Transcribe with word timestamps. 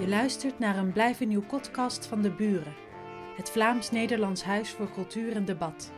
Je 0.00 0.08
luistert 0.08 0.58
naar 0.58 0.76
een 0.76 0.92
Blijf 0.92 1.20
een 1.20 1.28
Nieuw 1.28 1.46
podcast 1.46 2.06
van 2.06 2.22
De 2.22 2.30
Buren, 2.30 2.74
het 3.36 3.50
Vlaams-Nederlands 3.50 4.42
Huis 4.42 4.70
voor 4.70 4.92
Cultuur 4.92 5.36
en 5.36 5.44
Debat. 5.44 5.92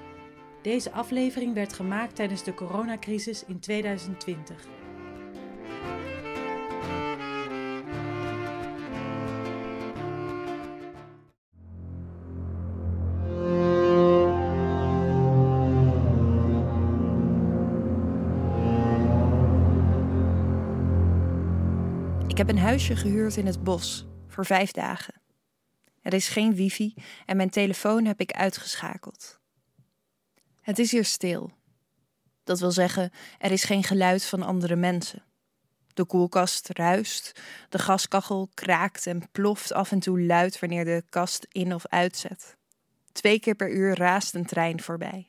Deze 0.63 0.93
aflevering 0.93 1.55
werd 1.55 1.73
gemaakt 1.73 2.17
tijdens 2.17 2.45
de 2.45 2.55
coronacrisis 2.55 3.45
in 3.45 3.61
2020. 3.61 4.82
Huisje 22.63 22.97
gehuurd 22.97 23.37
in 23.37 23.47
het 23.47 23.65
bos 23.65 24.07
voor 24.29 24.47
vijf 24.47 24.71
dagen. 24.71 25.15
Er 26.03 26.15
is 26.15 26.29
geen 26.29 26.55
wifi 26.55 26.95
en 27.27 27.37
mijn 27.37 27.51
telefoon 27.51 28.05
heb 28.05 28.21
ik 28.21 28.33
uitgeschakeld. 28.33 29.41
Het 30.61 30.79
is 30.79 30.91
hier 30.91 31.05
stil. 31.05 31.53
Dat 32.45 32.61
wil 32.61 32.71
zeggen, 32.71 33.11
er 33.39 33.51
is 33.51 33.65
geen 33.65 33.83
geluid 33.83 34.25
van 34.25 34.43
andere 34.43 34.77
mensen. 34.77 35.23
De 35.95 36.05
koelkast 36.05 36.69
ruist, 36.69 37.41
de 37.69 37.79
gaskachel 37.79 38.51
kraakt 38.55 39.07
en 39.07 39.31
ploft 39.33 39.73
af 39.73 39.93
en 39.93 40.01
toe 40.01 40.21
luid 40.21 40.59
wanneer 40.59 40.85
de 40.85 41.05
kast 41.09 41.47
in 41.49 41.75
of 41.75 41.87
uitzet. 41.87 42.57
Twee 43.13 43.41
keer 43.41 43.55
per 43.55 43.71
uur 43.71 43.97
raast 43.97 44.35
een 44.35 44.47
trein 44.47 44.81
voorbij. 44.83 45.27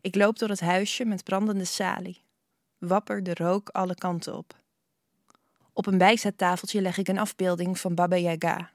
Ik 0.00 0.14
loop 0.14 0.38
door 0.38 0.48
het 0.48 0.60
huisje 0.60 1.04
met 1.04 1.24
brandende 1.24 1.64
salie. 1.64 2.24
Wapper 2.78 3.22
de 3.22 3.34
rook 3.34 3.68
alle 3.68 3.94
kanten 3.94 4.36
op. 4.36 4.60
Op 5.72 5.86
een 5.86 5.98
bijzettafeltje 5.98 6.80
leg 6.80 6.98
ik 6.98 7.08
een 7.08 7.18
afbeelding 7.18 7.78
van 7.78 7.94
Baba 7.94 8.16
Yaga. 8.16 8.70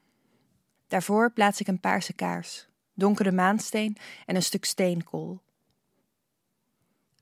Daarvoor 0.86 1.32
plaats 1.32 1.60
ik 1.60 1.66
een 1.66 1.80
paarse 1.80 2.12
kaars, 2.12 2.68
donkere 2.94 3.32
maansteen 3.32 3.96
en 4.26 4.36
een 4.36 4.42
stuk 4.42 4.64
steenkool. 4.64 5.40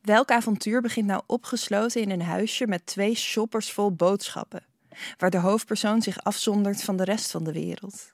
Welk 0.00 0.30
avontuur 0.30 0.80
begint 0.80 1.06
nou 1.06 1.22
opgesloten 1.26 2.00
in 2.00 2.10
een 2.10 2.22
huisje 2.22 2.66
met 2.66 2.86
twee 2.86 3.14
shoppers 3.14 3.72
vol 3.72 3.92
boodschappen, 3.92 4.64
waar 5.18 5.30
de 5.30 5.38
hoofdpersoon 5.38 6.02
zich 6.02 6.24
afzondert 6.24 6.82
van 6.82 6.96
de 6.96 7.04
rest 7.04 7.30
van 7.30 7.44
de 7.44 7.52
wereld? 7.52 8.10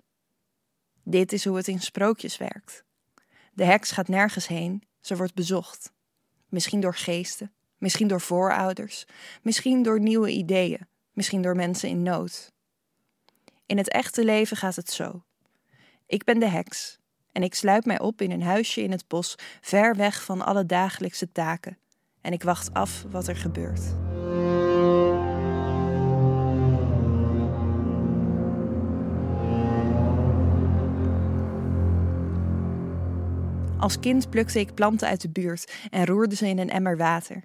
Dit 1.02 1.33
is 1.33 1.44
hoe 1.44 1.56
het 1.56 1.68
in 1.68 1.80
sprookjes 1.80 2.36
werkt. 2.36 2.84
De 3.52 3.64
heks 3.64 3.90
gaat 3.90 4.08
nergens 4.08 4.46
heen, 4.46 4.83
ze 5.00 5.16
wordt 5.16 5.34
bezocht. 5.34 5.92
Misschien 6.48 6.80
door 6.80 6.94
geesten, 6.94 7.52
misschien 7.78 8.08
door 8.08 8.20
voorouders, 8.20 9.06
misschien 9.42 9.83
door 9.83 10.00
nieuwe 10.00 10.30
ideeën, 10.30 10.86
misschien 11.12 11.42
door 11.42 11.56
mensen 11.56 11.88
in 11.88 12.02
nood. 12.02 12.52
In 13.66 13.77
het 13.77 13.88
echte 13.88 14.24
leven 14.24 14.56
gaat 14.56 14.77
het 14.77 14.91
zo. 14.91 15.22
Ik 16.06 16.24
ben 16.24 16.38
de 16.38 16.48
heks 16.48 16.98
en 17.32 17.42
ik 17.42 17.55
sluit 17.55 17.84
mij 17.84 18.00
op 18.00 18.20
in 18.20 18.30
een 18.30 18.42
huisje 18.42 18.82
in 18.82 18.91
het 18.91 19.08
bos, 19.08 19.34
ver 19.60 19.96
weg 19.96 20.24
van 20.24 20.42
alle 20.42 20.66
dagelijkse 20.66 21.33
taken, 21.33 21.78
en 22.20 22.33
ik 22.33 22.42
wacht 22.42 22.74
af 22.74 23.05
wat 23.10 23.28
er 23.28 23.36
gebeurt. 23.36 23.83
Als 33.78 34.00
kind 34.00 34.30
plukte 34.30 34.60
ik 34.60 34.74
planten 34.74 35.08
uit 35.08 35.20
de 35.20 35.28
buurt 35.28 35.72
en 35.90 36.06
roerde 36.06 36.36
ze 36.36 36.48
in 36.48 36.58
een 36.58 36.70
emmer 36.70 36.96
water. 36.96 37.42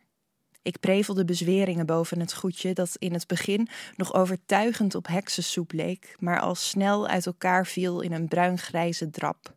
Ik 0.68 0.80
prevelde 0.80 1.26
bezweringen 1.26 1.86
boven 1.86 2.20
het 2.20 2.34
goedje 2.34 2.74
dat 2.74 2.96
in 2.98 3.14
het 3.14 3.28
begin 3.28 3.68
nog 3.96 4.14
overtuigend 4.14 4.96
op 4.96 5.08
heksensoep 5.08 5.72
leek, 5.72 6.16
maar 6.20 6.40
al 6.40 6.56
snel 6.56 7.08
uit 7.08 7.26
elkaar 7.26 7.66
viel 7.66 8.02
in 8.02 8.12
een 8.12 8.28
bruingrijze 8.28 9.10
drap. 9.10 9.56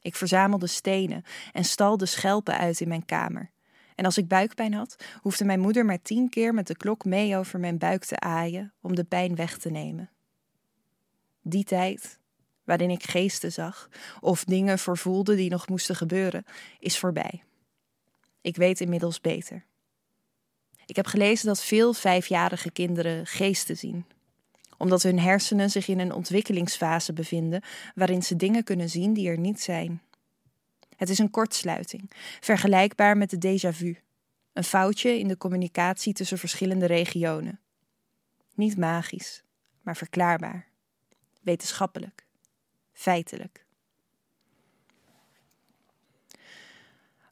Ik 0.00 0.16
verzamelde 0.16 0.66
stenen 0.66 1.24
en 1.52 1.64
stalde 1.64 2.06
schelpen 2.06 2.58
uit 2.58 2.80
in 2.80 2.88
mijn 2.88 3.04
kamer. 3.04 3.50
En 3.94 4.04
als 4.04 4.18
ik 4.18 4.28
buikpijn 4.28 4.74
had, 4.74 4.96
hoefde 5.20 5.44
mijn 5.44 5.60
moeder 5.60 5.84
maar 5.84 6.02
tien 6.02 6.28
keer 6.28 6.54
met 6.54 6.66
de 6.66 6.76
klok 6.76 7.04
mee 7.04 7.36
over 7.36 7.60
mijn 7.60 7.78
buik 7.78 8.04
te 8.04 8.18
aaien 8.18 8.72
om 8.80 8.94
de 8.94 9.04
pijn 9.04 9.34
weg 9.34 9.58
te 9.58 9.70
nemen. 9.70 10.10
Die 11.42 11.64
tijd, 11.64 12.18
waarin 12.64 12.90
ik 12.90 13.02
geesten 13.02 13.52
zag 13.52 13.88
of 14.20 14.44
dingen 14.44 14.78
vervoelde 14.78 15.34
die 15.34 15.50
nog 15.50 15.68
moesten 15.68 15.96
gebeuren, 15.96 16.44
is 16.78 16.98
voorbij. 16.98 17.42
Ik 18.40 18.56
weet 18.56 18.80
inmiddels 18.80 19.20
beter. 19.20 19.68
Ik 20.90 20.96
heb 20.96 21.06
gelezen 21.06 21.46
dat 21.46 21.64
veel 21.64 21.92
vijfjarige 21.92 22.70
kinderen 22.70 23.26
geesten 23.26 23.76
zien, 23.76 24.04
omdat 24.76 25.02
hun 25.02 25.18
hersenen 25.18 25.70
zich 25.70 25.88
in 25.88 25.98
een 25.98 26.12
ontwikkelingsfase 26.12 27.12
bevinden 27.12 27.62
waarin 27.94 28.22
ze 28.22 28.36
dingen 28.36 28.64
kunnen 28.64 28.88
zien 28.88 29.12
die 29.12 29.28
er 29.28 29.38
niet 29.38 29.60
zijn. 29.60 30.02
Het 30.96 31.08
is 31.08 31.18
een 31.18 31.30
kortsluiting, 31.30 32.10
vergelijkbaar 32.40 33.16
met 33.16 33.30
de 33.30 33.36
déjà 33.36 33.76
vu, 33.76 33.98
een 34.52 34.64
foutje 34.64 35.18
in 35.18 35.28
de 35.28 35.36
communicatie 35.36 36.12
tussen 36.12 36.38
verschillende 36.38 36.86
regionen. 36.86 37.60
Niet 38.54 38.76
magisch, 38.76 39.42
maar 39.82 39.96
verklaarbaar, 39.96 40.66
wetenschappelijk, 41.40 42.26
feitelijk. 42.92 43.64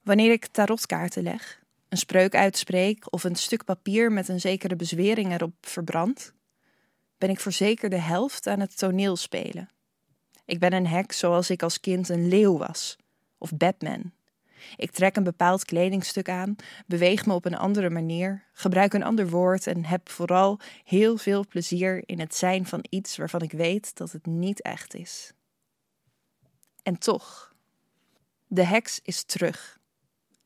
Wanneer 0.02 0.32
ik 0.32 0.46
tarotkaarten 0.46 1.22
leg, 1.22 1.57
een 1.88 1.98
spreuk 1.98 2.34
uitspreek 2.34 3.12
of 3.12 3.24
een 3.24 3.36
stuk 3.36 3.64
papier 3.64 4.12
met 4.12 4.28
een 4.28 4.40
zekere 4.40 4.76
bezwering 4.76 5.32
erop 5.32 5.54
verbrand, 5.60 6.32
ben 7.18 7.30
ik 7.30 7.40
voor 7.40 7.52
zeker 7.52 7.90
de 7.90 8.00
helft 8.00 8.46
aan 8.46 8.60
het 8.60 8.78
toneel 8.78 9.16
spelen. 9.16 9.68
Ik 10.44 10.58
ben 10.58 10.72
een 10.72 10.86
hek 10.86 11.12
zoals 11.12 11.50
ik 11.50 11.62
als 11.62 11.80
kind 11.80 12.08
een 12.08 12.28
leeuw 12.28 12.58
was, 12.58 12.96
of 13.38 13.56
Batman. 13.56 14.12
Ik 14.76 14.90
trek 14.90 15.16
een 15.16 15.24
bepaald 15.24 15.64
kledingstuk 15.64 16.28
aan, 16.28 16.56
beweeg 16.86 17.26
me 17.26 17.34
op 17.34 17.44
een 17.44 17.56
andere 17.56 17.90
manier, 17.90 18.44
gebruik 18.52 18.92
een 18.92 19.02
ander 19.02 19.28
woord 19.28 19.66
en 19.66 19.84
heb 19.84 20.08
vooral 20.08 20.58
heel 20.84 21.16
veel 21.16 21.46
plezier 21.46 22.02
in 22.06 22.20
het 22.20 22.34
zijn 22.34 22.66
van 22.66 22.84
iets 22.88 23.16
waarvan 23.16 23.42
ik 23.42 23.52
weet 23.52 23.96
dat 23.96 24.12
het 24.12 24.26
niet 24.26 24.62
echt 24.62 24.94
is. 24.94 25.32
En 26.82 26.98
toch, 26.98 27.54
de 28.46 28.64
heks 28.64 29.00
is 29.02 29.22
terug. 29.22 29.77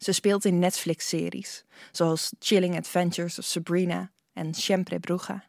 Ze 0.02 0.12
speelt 0.12 0.44
in 0.44 0.58
Netflix-series, 0.58 1.64
zoals 1.92 2.32
Chilling 2.38 2.76
Adventures 2.76 3.38
of 3.38 3.44
Sabrina 3.44 4.10
en 4.32 4.54
Siempre 4.54 5.00
Bruja. 5.00 5.44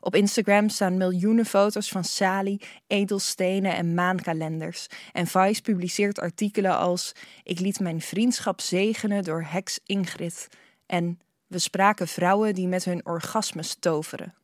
Op 0.00 0.14
Instagram 0.14 0.68
staan 0.68 0.96
miljoenen 0.96 1.46
foto's 1.46 1.88
van 1.88 2.04
Sally, 2.04 2.60
edelstenen 2.86 3.74
en 3.74 3.94
maankalenders. 3.94 4.86
En 5.12 5.26
Vice 5.26 5.62
publiceert 5.62 6.18
artikelen 6.18 6.76
als: 6.76 7.12
Ik 7.42 7.60
liet 7.60 7.80
mijn 7.80 8.00
vriendschap 8.00 8.60
zegenen 8.60 9.24
door 9.24 9.42
heks 9.42 9.78
Ingrid. 9.84 10.48
En 10.86 11.20
we 11.46 11.58
spraken 11.58 12.08
vrouwen 12.08 12.54
die 12.54 12.68
met 12.68 12.84
hun 12.84 13.06
orgasmes 13.06 13.76
toveren. 13.80 14.34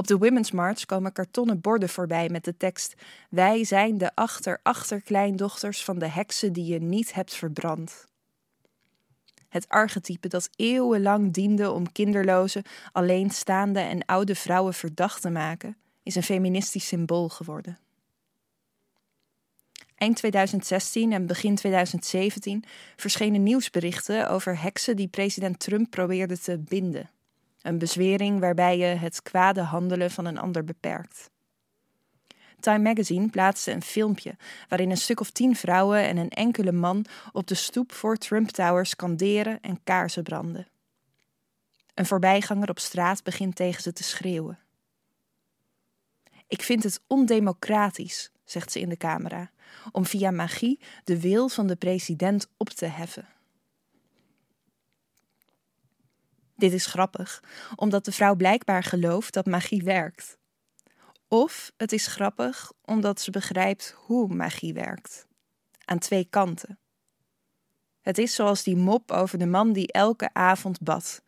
Op 0.00 0.06
de 0.06 0.18
Women's 0.18 0.50
March 0.50 0.84
komen 0.86 1.12
kartonnen 1.12 1.60
borden 1.60 1.88
voorbij 1.88 2.28
met 2.28 2.44
de 2.44 2.56
tekst: 2.56 2.94
Wij 3.30 3.64
zijn 3.64 3.98
de 3.98 4.14
achter-achterkleindochters 4.14 5.84
van 5.84 5.98
de 5.98 6.06
heksen 6.06 6.52
die 6.52 6.64
je 6.64 6.78
niet 6.78 7.14
hebt 7.14 7.34
verbrand. 7.34 8.06
Het 9.48 9.68
archetype 9.68 10.28
dat 10.28 10.50
eeuwenlang 10.56 11.32
diende 11.32 11.70
om 11.70 11.92
kinderloze, 11.92 12.64
alleenstaande 12.92 13.80
en 13.80 14.04
oude 14.04 14.34
vrouwen 14.34 14.74
verdacht 14.74 15.22
te 15.22 15.30
maken, 15.30 15.76
is 16.02 16.14
een 16.14 16.22
feministisch 16.22 16.86
symbool 16.86 17.28
geworden. 17.28 17.78
Eind 19.94 20.16
2016 20.16 21.12
en 21.12 21.26
begin 21.26 21.54
2017 21.54 22.64
verschenen 22.96 23.42
nieuwsberichten 23.42 24.30
over 24.30 24.62
heksen 24.62 24.96
die 24.96 25.08
president 25.08 25.58
Trump 25.58 25.90
probeerde 25.90 26.38
te 26.38 26.58
binden. 26.58 27.10
Een 27.62 27.78
bezwering 27.78 28.40
waarbij 28.40 28.78
je 28.78 28.84
het 28.84 29.22
kwade 29.22 29.60
handelen 29.60 30.10
van 30.10 30.24
een 30.24 30.38
ander 30.38 30.64
beperkt. 30.64 31.30
Time 32.60 32.78
Magazine 32.78 33.28
plaatste 33.28 33.72
een 33.72 33.82
filmpje 33.82 34.36
waarin 34.68 34.90
een 34.90 34.96
stuk 34.96 35.20
of 35.20 35.30
tien 35.30 35.56
vrouwen 35.56 36.02
en 36.02 36.16
een 36.16 36.30
enkele 36.30 36.72
man 36.72 37.04
op 37.32 37.46
de 37.46 37.54
stoep 37.54 37.92
voor 37.92 38.16
Trump 38.16 38.48
Tower 38.48 38.86
skanderen 38.86 39.60
en 39.60 39.80
kaarsen 39.84 40.22
branden. 40.22 40.66
Een 41.94 42.06
voorbijganger 42.06 42.68
op 42.70 42.78
straat 42.78 43.22
begint 43.22 43.56
tegen 43.56 43.82
ze 43.82 43.92
te 43.92 44.02
schreeuwen. 44.02 44.58
Ik 46.46 46.62
vind 46.62 46.82
het 46.82 47.00
ondemocratisch, 47.06 48.30
zegt 48.44 48.72
ze 48.72 48.80
in 48.80 48.88
de 48.88 48.96
camera, 48.96 49.50
om 49.92 50.06
via 50.06 50.30
magie 50.30 50.80
de 51.04 51.20
wil 51.20 51.48
van 51.48 51.66
de 51.66 51.76
president 51.76 52.48
op 52.56 52.68
te 52.68 52.86
heffen. 52.86 53.28
Dit 56.60 56.72
is 56.72 56.86
grappig, 56.86 57.42
omdat 57.76 58.04
de 58.04 58.12
vrouw 58.12 58.34
blijkbaar 58.34 58.82
gelooft 58.82 59.32
dat 59.32 59.46
magie 59.46 59.82
werkt. 59.82 60.38
Of 61.28 61.72
het 61.76 61.92
is 61.92 62.06
grappig 62.06 62.72
omdat 62.84 63.20
ze 63.20 63.30
begrijpt 63.30 63.94
hoe 63.96 64.34
magie 64.34 64.74
werkt. 64.74 65.26
Aan 65.84 65.98
twee 65.98 66.24
kanten. 66.30 66.78
Het 68.00 68.18
is 68.18 68.34
zoals 68.34 68.62
die 68.62 68.76
mop 68.76 69.12
over 69.12 69.38
de 69.38 69.46
man 69.46 69.72
die 69.72 69.92
elke 69.92 70.30
avond 70.32 70.80
bad: 70.80 71.22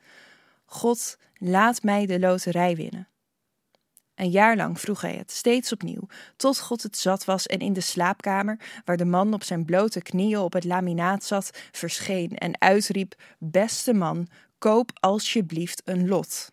God, 0.64 1.18
laat 1.34 1.82
mij 1.82 2.06
de 2.06 2.18
loterij 2.18 2.76
winnen. 2.76 3.08
Een 4.14 4.30
jaar 4.30 4.56
lang 4.56 4.80
vroeg 4.80 5.00
hij 5.00 5.14
het, 5.14 5.30
steeds 5.30 5.72
opnieuw, 5.72 6.06
tot 6.36 6.60
God 6.60 6.82
het 6.82 6.96
zat 6.96 7.24
was 7.24 7.46
en 7.46 7.58
in 7.58 7.72
de 7.72 7.80
slaapkamer, 7.80 8.58
waar 8.84 8.96
de 8.96 9.04
man 9.04 9.34
op 9.34 9.42
zijn 9.42 9.64
blote 9.64 10.02
knieën 10.02 10.38
op 10.38 10.52
het 10.52 10.64
laminaat 10.64 11.24
zat, 11.24 11.50
verscheen 11.70 12.36
en 12.36 12.60
uitriep: 12.60 13.14
Beste 13.38 13.94
man, 13.94 14.28
koop 14.62 14.90
alsjeblieft 15.00 15.82
een 15.84 16.08
lot. 16.08 16.52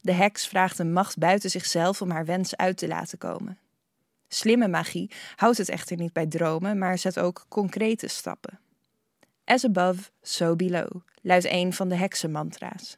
De 0.00 0.12
heks 0.12 0.46
vraagt 0.46 0.78
een 0.78 0.92
macht 0.92 1.18
buiten 1.18 1.50
zichzelf 1.50 2.02
om 2.02 2.10
haar 2.10 2.24
wens 2.24 2.56
uit 2.56 2.76
te 2.76 2.88
laten 2.88 3.18
komen. 3.18 3.58
Slimme 4.28 4.68
magie 4.68 5.10
houdt 5.36 5.58
het 5.58 5.68
echter 5.68 5.96
niet 5.96 6.12
bij 6.12 6.26
dromen, 6.26 6.78
maar 6.78 6.98
zet 6.98 7.18
ook 7.18 7.46
concrete 7.48 8.08
stappen. 8.08 8.58
As 9.44 9.64
above, 9.64 10.10
so 10.22 10.56
below, 10.56 11.00
luidt 11.22 11.44
een 11.44 11.72
van 11.72 11.88
de 11.88 11.96
heksenmantra's. 11.96 12.96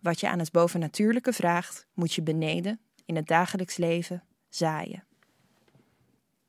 Wat 0.00 0.20
je 0.20 0.28
aan 0.28 0.38
het 0.38 0.52
bovennatuurlijke 0.52 1.32
vraagt, 1.32 1.86
moet 1.94 2.12
je 2.12 2.22
beneden, 2.22 2.80
in 3.04 3.16
het 3.16 3.26
dagelijks 3.26 3.76
leven, 3.76 4.24
zaaien. 4.48 5.04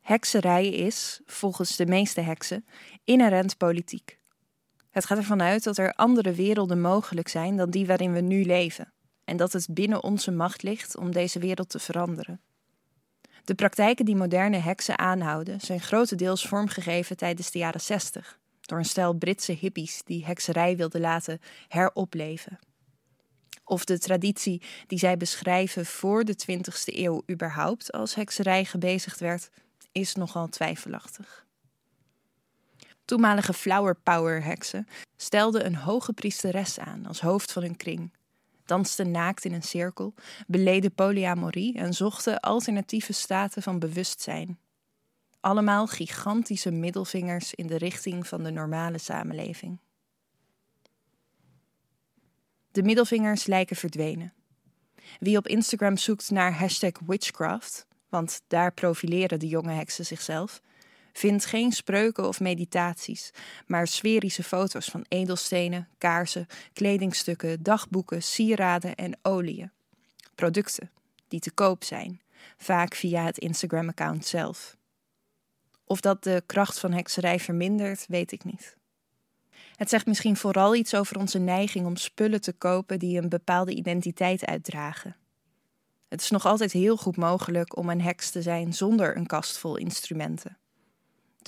Hekserij 0.01 0.67
is, 0.67 1.21
volgens 1.25 1.75
de 1.75 1.85
meeste 1.85 2.21
heksen, 2.21 2.65
inherent 3.03 3.57
politiek. 3.57 4.19
Het 4.89 5.05
gaat 5.05 5.17
ervan 5.17 5.41
uit 5.41 5.63
dat 5.63 5.77
er 5.77 5.93
andere 5.93 6.33
werelden 6.33 6.81
mogelijk 6.81 7.27
zijn 7.27 7.57
dan 7.57 7.69
die 7.69 7.85
waarin 7.85 8.13
we 8.13 8.21
nu 8.21 8.45
leven, 8.45 8.93
en 9.23 9.37
dat 9.37 9.53
het 9.53 9.67
binnen 9.71 10.03
onze 10.03 10.31
macht 10.31 10.63
ligt 10.63 10.97
om 10.97 11.11
deze 11.11 11.39
wereld 11.39 11.69
te 11.69 11.79
veranderen. 11.79 12.41
De 13.43 13.55
praktijken 13.55 14.05
die 14.05 14.15
moderne 14.15 14.57
heksen 14.57 14.97
aanhouden 14.97 15.59
zijn 15.59 15.79
grotendeels 15.79 16.47
vormgegeven 16.47 17.17
tijdens 17.17 17.51
de 17.51 17.59
jaren 17.59 17.81
60 17.81 18.39
door 18.61 18.77
een 18.77 18.85
stel 18.85 19.13
Britse 19.13 19.51
hippies 19.51 20.01
die 20.03 20.25
hekserij 20.25 20.77
wilden 20.77 21.01
laten 21.01 21.39
heropleven. 21.67 22.59
Of 23.63 23.85
de 23.85 23.99
traditie 23.99 24.61
die 24.87 24.99
zij 24.99 25.17
beschrijven 25.17 25.85
voor 25.85 26.23
de 26.23 26.35
20e 26.51 26.95
eeuw 26.95 27.23
überhaupt 27.31 27.91
als 27.91 28.15
hekserij 28.15 28.65
gebezigd 28.65 29.19
werd, 29.19 29.49
is 29.91 30.15
nogal 30.15 30.47
twijfelachtig. 30.47 31.47
Toenmalige 33.09 33.53
flower 33.53 33.95
power 33.95 34.43
heksen 34.43 34.87
stelden 35.15 35.65
een 35.65 35.75
hoge 35.75 36.13
priesteres 36.13 36.79
aan 36.79 37.05
als 37.05 37.21
hoofd 37.21 37.51
van 37.51 37.61
hun 37.63 37.77
kring, 37.77 38.13
dansten 38.65 39.11
naakt 39.11 39.45
in 39.45 39.53
een 39.53 39.63
cirkel, 39.63 40.13
beleden 40.47 40.93
polyamorie 40.93 41.77
en 41.77 41.93
zochten 41.93 42.39
alternatieve 42.39 43.13
staten 43.13 43.61
van 43.61 43.79
bewustzijn. 43.79 44.59
Allemaal 45.39 45.87
gigantische 45.87 46.71
middelvingers 46.71 47.53
in 47.53 47.67
de 47.67 47.77
richting 47.77 48.27
van 48.27 48.43
de 48.43 48.51
normale 48.51 48.97
samenleving. 48.97 49.79
De 52.71 52.83
middelvingers 52.83 53.45
lijken 53.45 53.75
verdwenen. 53.75 54.33
Wie 55.19 55.37
op 55.37 55.47
Instagram 55.47 55.97
zoekt 55.97 56.29
naar 56.29 56.59
hashtag 56.59 56.91
witchcraft, 57.05 57.87
want 58.09 58.41
daar 58.47 58.73
profileren 58.73 59.39
de 59.39 59.47
jonge 59.47 59.73
heksen 59.73 60.05
zichzelf, 60.05 60.61
vindt 61.19 61.45
geen 61.45 61.71
spreuken 61.71 62.27
of 62.27 62.39
meditaties, 62.39 63.31
maar 63.67 63.87
sferische 63.87 64.43
foto's 64.43 64.85
van 64.85 65.05
edelstenen, 65.07 65.87
kaarsen, 65.97 66.47
kledingstukken, 66.73 67.63
dagboeken, 67.63 68.23
sieraden 68.23 68.95
en 68.95 69.17
oliën. 69.21 69.71
Producten 70.35 70.91
die 71.27 71.39
te 71.39 71.51
koop 71.51 71.83
zijn, 71.83 72.21
vaak 72.57 72.95
via 72.95 73.23
het 73.23 73.37
Instagram-account 73.37 74.25
zelf. 74.25 74.77
Of 75.85 76.01
dat 76.01 76.23
de 76.23 76.43
kracht 76.45 76.79
van 76.79 76.91
hekserij 76.91 77.39
vermindert, 77.39 78.05
weet 78.07 78.31
ik 78.31 78.43
niet. 78.43 78.77
Het 79.75 79.89
zegt 79.89 80.05
misschien 80.05 80.37
vooral 80.37 80.75
iets 80.75 80.95
over 80.95 81.17
onze 81.17 81.39
neiging 81.39 81.85
om 81.85 81.95
spullen 81.95 82.41
te 82.41 82.53
kopen 82.53 82.99
die 82.99 83.21
een 83.21 83.29
bepaalde 83.29 83.73
identiteit 83.73 84.45
uitdragen. 84.45 85.15
Het 86.07 86.21
is 86.21 86.29
nog 86.29 86.45
altijd 86.45 86.71
heel 86.71 86.97
goed 86.97 87.17
mogelijk 87.17 87.77
om 87.77 87.89
een 87.89 88.01
heks 88.01 88.29
te 88.29 88.41
zijn 88.41 88.73
zonder 88.73 89.17
een 89.17 89.25
kast 89.25 89.57
vol 89.57 89.75
instrumenten. 89.75 90.57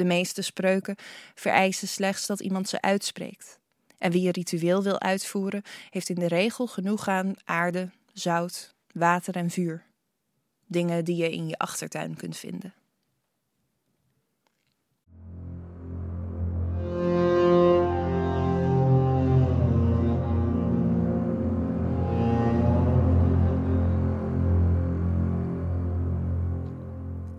De 0.01 0.07
meeste 0.07 0.41
spreuken 0.41 0.95
vereisen 1.35 1.87
slechts 1.87 2.25
dat 2.25 2.39
iemand 2.39 2.69
ze 2.69 2.81
uitspreekt. 2.81 3.59
En 3.97 4.11
wie 4.11 4.25
een 4.25 4.31
ritueel 4.31 4.83
wil 4.83 4.99
uitvoeren, 4.99 5.63
heeft 5.89 6.09
in 6.09 6.15
de 6.15 6.27
regel 6.27 6.67
genoeg 6.67 7.07
aan 7.07 7.33
aarde, 7.43 7.89
zout, 8.13 8.75
water 8.93 9.35
en 9.35 9.49
vuur. 9.49 9.85
Dingen 10.67 11.05
die 11.05 11.15
je 11.15 11.31
in 11.31 11.47
je 11.47 11.57
achtertuin 11.57 12.15
kunt 12.15 12.37
vinden. 12.37 12.73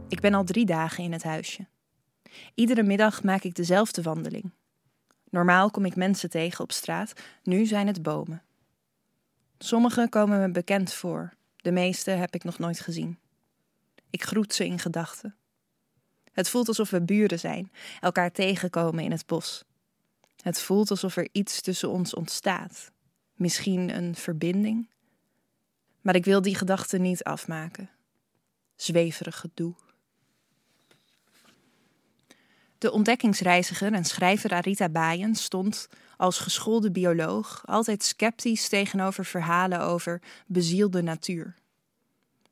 Ik 0.08 0.20
ben 0.20 0.34
al 0.34 0.44
drie 0.44 0.66
dagen 0.66 1.04
in 1.04 1.12
het 1.12 1.22
huisje. 1.22 1.71
Iedere 2.54 2.82
middag 2.82 3.22
maak 3.22 3.42
ik 3.42 3.54
dezelfde 3.54 4.02
wandeling. 4.02 4.50
Normaal 5.30 5.70
kom 5.70 5.84
ik 5.84 5.96
mensen 5.96 6.30
tegen 6.30 6.64
op 6.64 6.72
straat, 6.72 7.12
nu 7.42 7.66
zijn 7.66 7.86
het 7.86 8.02
bomen. 8.02 8.42
Sommige 9.58 10.06
komen 10.08 10.40
me 10.40 10.50
bekend 10.50 10.92
voor, 10.92 11.32
de 11.56 11.72
meeste 11.72 12.10
heb 12.10 12.34
ik 12.34 12.44
nog 12.44 12.58
nooit 12.58 12.80
gezien. 12.80 13.18
Ik 14.10 14.22
groet 14.22 14.54
ze 14.54 14.66
in 14.66 14.78
gedachten. 14.78 15.36
Het 16.32 16.48
voelt 16.48 16.68
alsof 16.68 16.90
we 16.90 17.02
buren 17.02 17.38
zijn, 17.38 17.72
elkaar 18.00 18.32
tegenkomen 18.32 19.04
in 19.04 19.10
het 19.10 19.26
bos. 19.26 19.64
Het 20.42 20.60
voelt 20.60 20.90
alsof 20.90 21.16
er 21.16 21.28
iets 21.32 21.60
tussen 21.60 21.90
ons 21.90 22.14
ontstaat, 22.14 22.90
misschien 23.34 23.96
een 23.96 24.14
verbinding. 24.14 24.90
Maar 26.00 26.14
ik 26.14 26.24
wil 26.24 26.42
die 26.42 26.54
gedachte 26.54 26.98
niet 26.98 27.24
afmaken. 27.24 27.90
Zweverig 28.76 29.40
gedoe. 29.40 29.74
De 32.82 32.92
ontdekkingsreiziger 32.92 33.92
en 33.92 34.04
schrijver 34.04 34.52
Arita 34.52 34.88
Bayen 34.88 35.34
stond, 35.34 35.88
als 36.16 36.38
geschoolde 36.38 36.90
bioloog, 36.90 37.62
altijd 37.64 38.02
sceptisch 38.02 38.68
tegenover 38.68 39.24
verhalen 39.24 39.80
over 39.80 40.22
bezielde 40.46 41.02
natuur. 41.02 41.54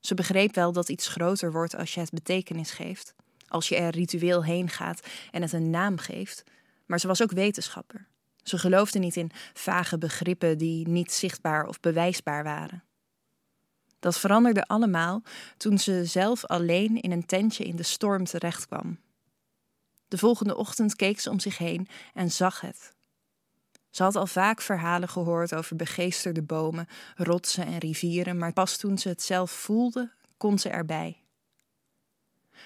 Ze 0.01 0.15
begreep 0.15 0.55
wel 0.55 0.73
dat 0.73 0.89
iets 0.89 1.09
groter 1.09 1.53
wordt 1.53 1.77
als 1.77 1.95
je 1.95 2.01
het 2.01 2.11
betekenis 2.11 2.71
geeft, 2.71 3.15
als 3.49 3.69
je 3.69 3.77
er 3.77 3.91
ritueel 3.91 4.45
heen 4.45 4.69
gaat 4.69 5.07
en 5.31 5.43
het 5.43 5.53
een 5.53 5.71
naam 5.71 5.99
geeft, 5.99 6.45
maar 6.87 7.01
ze 7.01 7.07
was 7.07 7.23
ook 7.23 7.33
wetenschapper. 7.33 8.07
Ze 8.43 8.59
geloofde 8.59 8.99
niet 8.99 9.17
in 9.17 9.31
vage 9.53 9.99
begrippen 9.99 10.59
die 10.59 10.89
niet 10.89 11.13
zichtbaar 11.13 11.67
of 11.67 11.81
bewijsbaar 11.81 12.45
waren. 12.45 12.85
Dat 13.99 14.19
veranderde 14.19 14.67
allemaal 14.67 15.23
toen 15.57 15.79
ze 15.79 16.05
zelf 16.05 16.45
alleen 16.45 17.01
in 17.01 17.13
een 17.13 17.27
tentje 17.27 17.65
in 17.65 17.77
de 17.77 17.83
storm 17.83 18.25
terechtkwam 18.25 18.99
de 20.11 20.19
volgende 20.19 20.57
ochtend 20.57 20.97
keek 20.97 21.21
ze 21.21 21.31
om 21.31 21.41
zich 21.41 21.59
heen 21.59 21.89
en 22.15 22.31
zag 22.31 22.61
het. 22.61 22.95
Ze 23.91 24.03
had 24.03 24.17
al 24.17 24.27
vaak 24.27 24.61
verhalen 24.61 25.09
gehoord 25.09 25.55
over 25.55 25.77
begeesterde 25.77 26.43
bomen, 26.43 26.87
rotsen 27.17 27.67
en 27.67 27.79
rivieren, 27.79 28.39
maar 28.39 28.53
pas 28.53 28.77
toen 28.77 28.99
ze 28.99 29.09
het 29.09 29.23
zelf 29.23 29.51
voelde, 29.51 30.13
kon 30.37 30.59
ze 30.59 30.69
erbij. 30.69 31.23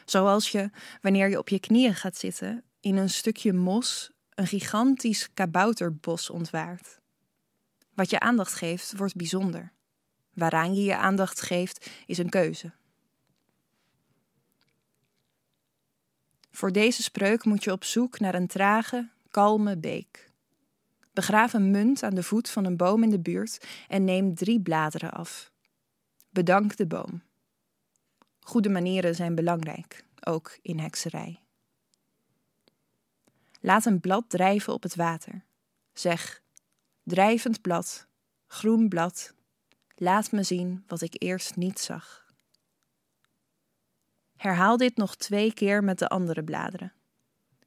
Zoals 0.05 0.51
je, 0.51 0.71
wanneer 1.01 1.29
je 1.29 1.39
op 1.39 1.49
je 1.49 1.61
knieën 1.61 1.95
gaat 1.95 2.17
zitten, 2.17 2.65
in 2.81 2.97
een 2.97 3.11
stukje 3.11 3.53
mos 3.53 4.11
een 4.35 4.47
gigantisch 4.47 5.29
kabouterbos 5.35 6.31
ontwaart. 6.31 6.99
Wat 7.95 8.11
je 8.11 8.21
aandacht 8.21 8.55
geeft, 8.55 8.97
wordt 8.97 9.17
bijzonder. 9.17 9.73
Waaraan 10.33 10.75
je 10.75 10.83
je 10.83 10.97
aandacht 10.97 11.41
geeft, 11.41 11.91
is 12.07 12.19
een 12.19 12.29
keuze. 12.29 12.73
Voor 16.55 16.73
deze 16.73 17.03
spreuk 17.03 17.45
moet 17.45 17.65
je 17.65 17.73
op 17.73 17.85
zoek 17.85 18.21
naar 18.21 18.35
een 18.35 18.47
trage, 18.47 19.09
kalme 19.31 19.77
beek. 19.77 20.31
Begraaf 21.13 21.53
een 21.53 21.71
munt 21.71 22.03
aan 22.03 22.15
de 22.15 22.23
voet 22.23 22.51
van 22.51 22.65
een 22.65 22.77
boom 22.77 23.03
in 23.03 23.11
de 23.11 23.21
buurt 23.21 23.67
en 23.89 24.05
neem 24.05 24.35
drie 24.35 24.61
bladeren 24.61 25.11
af. 25.11 25.53
Bedank 26.31 26.77
de 26.77 26.87
boom. 26.87 27.23
Goede 28.41 28.69
manieren 28.69 29.15
zijn 29.15 29.35
belangrijk, 29.35 30.05
ook 30.21 30.59
in 30.63 30.79
hekserij. 30.79 31.41
Laat 33.61 33.85
een 33.85 34.01
blad 34.01 34.25
drijven 34.29 34.73
op 34.73 34.83
het 34.83 34.95
water. 34.95 35.45
Zeg: 35.93 36.43
drijvend 37.03 37.61
blad, 37.61 38.07
groen 38.47 38.89
blad, 38.89 39.35
laat 39.95 40.33
me 40.33 40.43
zien 40.43 40.85
wat 40.87 41.01
ik 41.01 41.15
eerst 41.23 41.57
niet 41.57 41.79
zag. 41.79 42.24
Herhaal 44.45 44.77
dit 44.77 44.97
nog 44.97 45.17
twee 45.17 45.53
keer 45.53 45.85
met 45.85 45.99
de 45.99 46.09
andere 46.09 46.45
bladeren. 46.45 46.93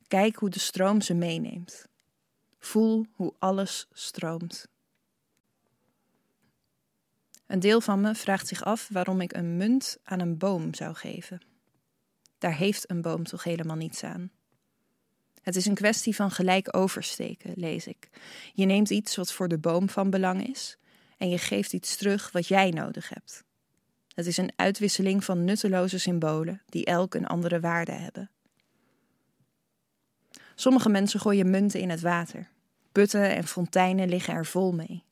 Kijk 0.08 0.36
hoe 0.36 0.50
de 0.50 0.60
stroom 0.60 1.02
ze 1.02 1.14
meeneemt. 1.14 1.88
Voel 2.60 3.06
hoe 3.12 3.34
alles 3.40 3.88
stroomt. 3.92 4.68
Een 7.48 7.60
deel 7.60 7.82
van 7.82 8.02
me 8.02 8.16
vraagt 8.16 8.48
zich 8.48 8.64
af 8.64 8.88
waarom 8.92 9.22
ik 9.22 9.34
een 9.34 9.58
munt 9.58 9.98
aan 10.04 10.20
een 10.20 10.38
boom 10.38 10.74
zou 10.74 10.96
geven. 10.96 11.42
Daar 12.38 12.56
heeft 12.56 12.90
een 12.90 13.02
boom 13.02 13.24
toch 13.24 13.44
helemaal 13.44 13.76
niets 13.76 14.04
aan. 14.04 14.32
Het 15.42 15.56
is 15.56 15.66
een 15.66 15.76
kwestie 15.76 16.16
van 16.16 16.32
gelijk 16.32 16.76
oversteken, 16.76 17.54
lees 17.56 17.88
ik. 17.88 18.10
Je 18.54 18.66
neemt 18.66 18.90
iets 18.90 19.16
wat 19.16 19.34
voor 19.34 19.48
de 19.48 19.58
boom 19.58 19.90
van 19.90 20.10
belang 20.10 20.48
is 20.48 20.78
en 21.18 21.30
je 21.30 21.38
geeft 21.38 21.74
iets 21.74 21.96
terug 21.96 22.32
wat 22.32 22.48
jij 22.48 22.70
nodig 22.70 23.10
hebt. 23.10 23.46
Het 24.18 24.26
is 24.26 24.38
een 24.38 24.52
uitwisseling 24.56 25.24
van 25.24 25.44
nutteloze 25.44 26.00
symbolen 26.00 26.62
die 26.66 26.86
elk 26.86 27.14
een 27.14 27.26
andere 27.28 27.60
waarde 27.60 27.92
hebben. 27.92 28.30
Sommige 30.56 30.90
mensen 30.90 31.20
gooien 31.20 31.50
munten 31.50 31.80
in 31.80 31.90
het 31.90 32.02
water. 32.02 32.50
Putten 32.92 33.36
en 33.36 33.48
fonteinen 33.48 34.10
liggen 34.10 34.34
er 34.34 34.46
vol 34.46 34.74
mee. 34.74 35.04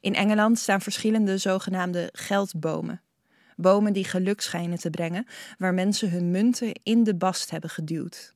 In 0.00 0.14
Engeland 0.14 0.58
staan 0.58 0.80
verschillende 0.80 1.38
zogenaamde 1.38 2.08
geldbomen. 2.12 3.02
Bomen 3.56 3.92
die 3.92 4.04
geluk 4.04 4.40
schijnen 4.40 4.78
te 4.78 4.90
brengen, 4.90 5.26
waar 5.58 5.74
mensen 5.74 6.10
hun 6.10 6.30
munten 6.30 6.80
in 6.82 7.04
de 7.04 7.14
bast 7.14 7.50
hebben 7.50 7.70
geduwd. 7.70 8.34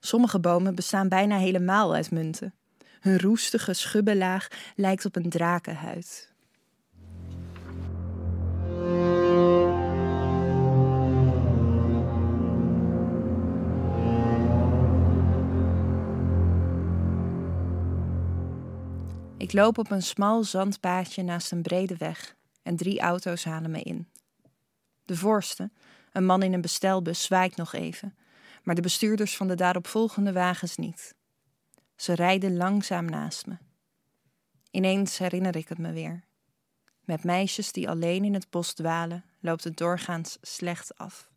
Sommige 0.00 0.40
bomen 0.40 0.74
bestaan 0.74 1.08
bijna 1.08 1.38
helemaal 1.38 1.94
uit 1.94 2.10
munten. 2.10 2.54
Hun 3.00 3.20
roestige 3.20 3.72
schubbelaag 3.72 4.48
lijkt 4.76 5.04
op 5.04 5.16
een 5.16 5.30
drakenhuid. 5.30 6.33
Ik 19.44 19.52
loop 19.52 19.78
op 19.78 19.90
een 19.90 20.02
smal 20.02 20.44
zandpaadje 20.44 21.22
naast 21.22 21.52
een 21.52 21.62
brede 21.62 21.96
weg 21.96 22.36
en 22.62 22.76
drie 22.76 23.00
auto's 23.00 23.44
halen 23.44 23.70
me 23.70 23.82
in. 23.82 24.08
De 25.04 25.16
voorste, 25.16 25.70
een 26.12 26.26
man 26.26 26.42
in 26.42 26.52
een 26.52 26.60
bestelbus, 26.60 27.22
zwaait 27.22 27.56
nog 27.56 27.72
even, 27.72 28.16
maar 28.62 28.74
de 28.74 28.80
bestuurders 28.80 29.36
van 29.36 29.48
de 29.48 29.54
daaropvolgende 29.54 30.32
wagens 30.32 30.76
niet. 30.76 31.14
Ze 31.96 32.12
rijden 32.12 32.56
langzaam 32.56 33.04
naast 33.04 33.46
me. 33.46 33.56
Ineens 34.70 35.18
herinner 35.18 35.56
ik 35.56 35.68
het 35.68 35.78
me 35.78 35.92
weer. 35.92 36.24
Met 37.00 37.24
meisjes 37.24 37.72
die 37.72 37.88
alleen 37.88 38.24
in 38.24 38.34
het 38.34 38.50
bos 38.50 38.72
dwalen, 38.72 39.24
loopt 39.40 39.64
het 39.64 39.76
doorgaans 39.76 40.38
slecht 40.40 40.98
af. 40.98 41.30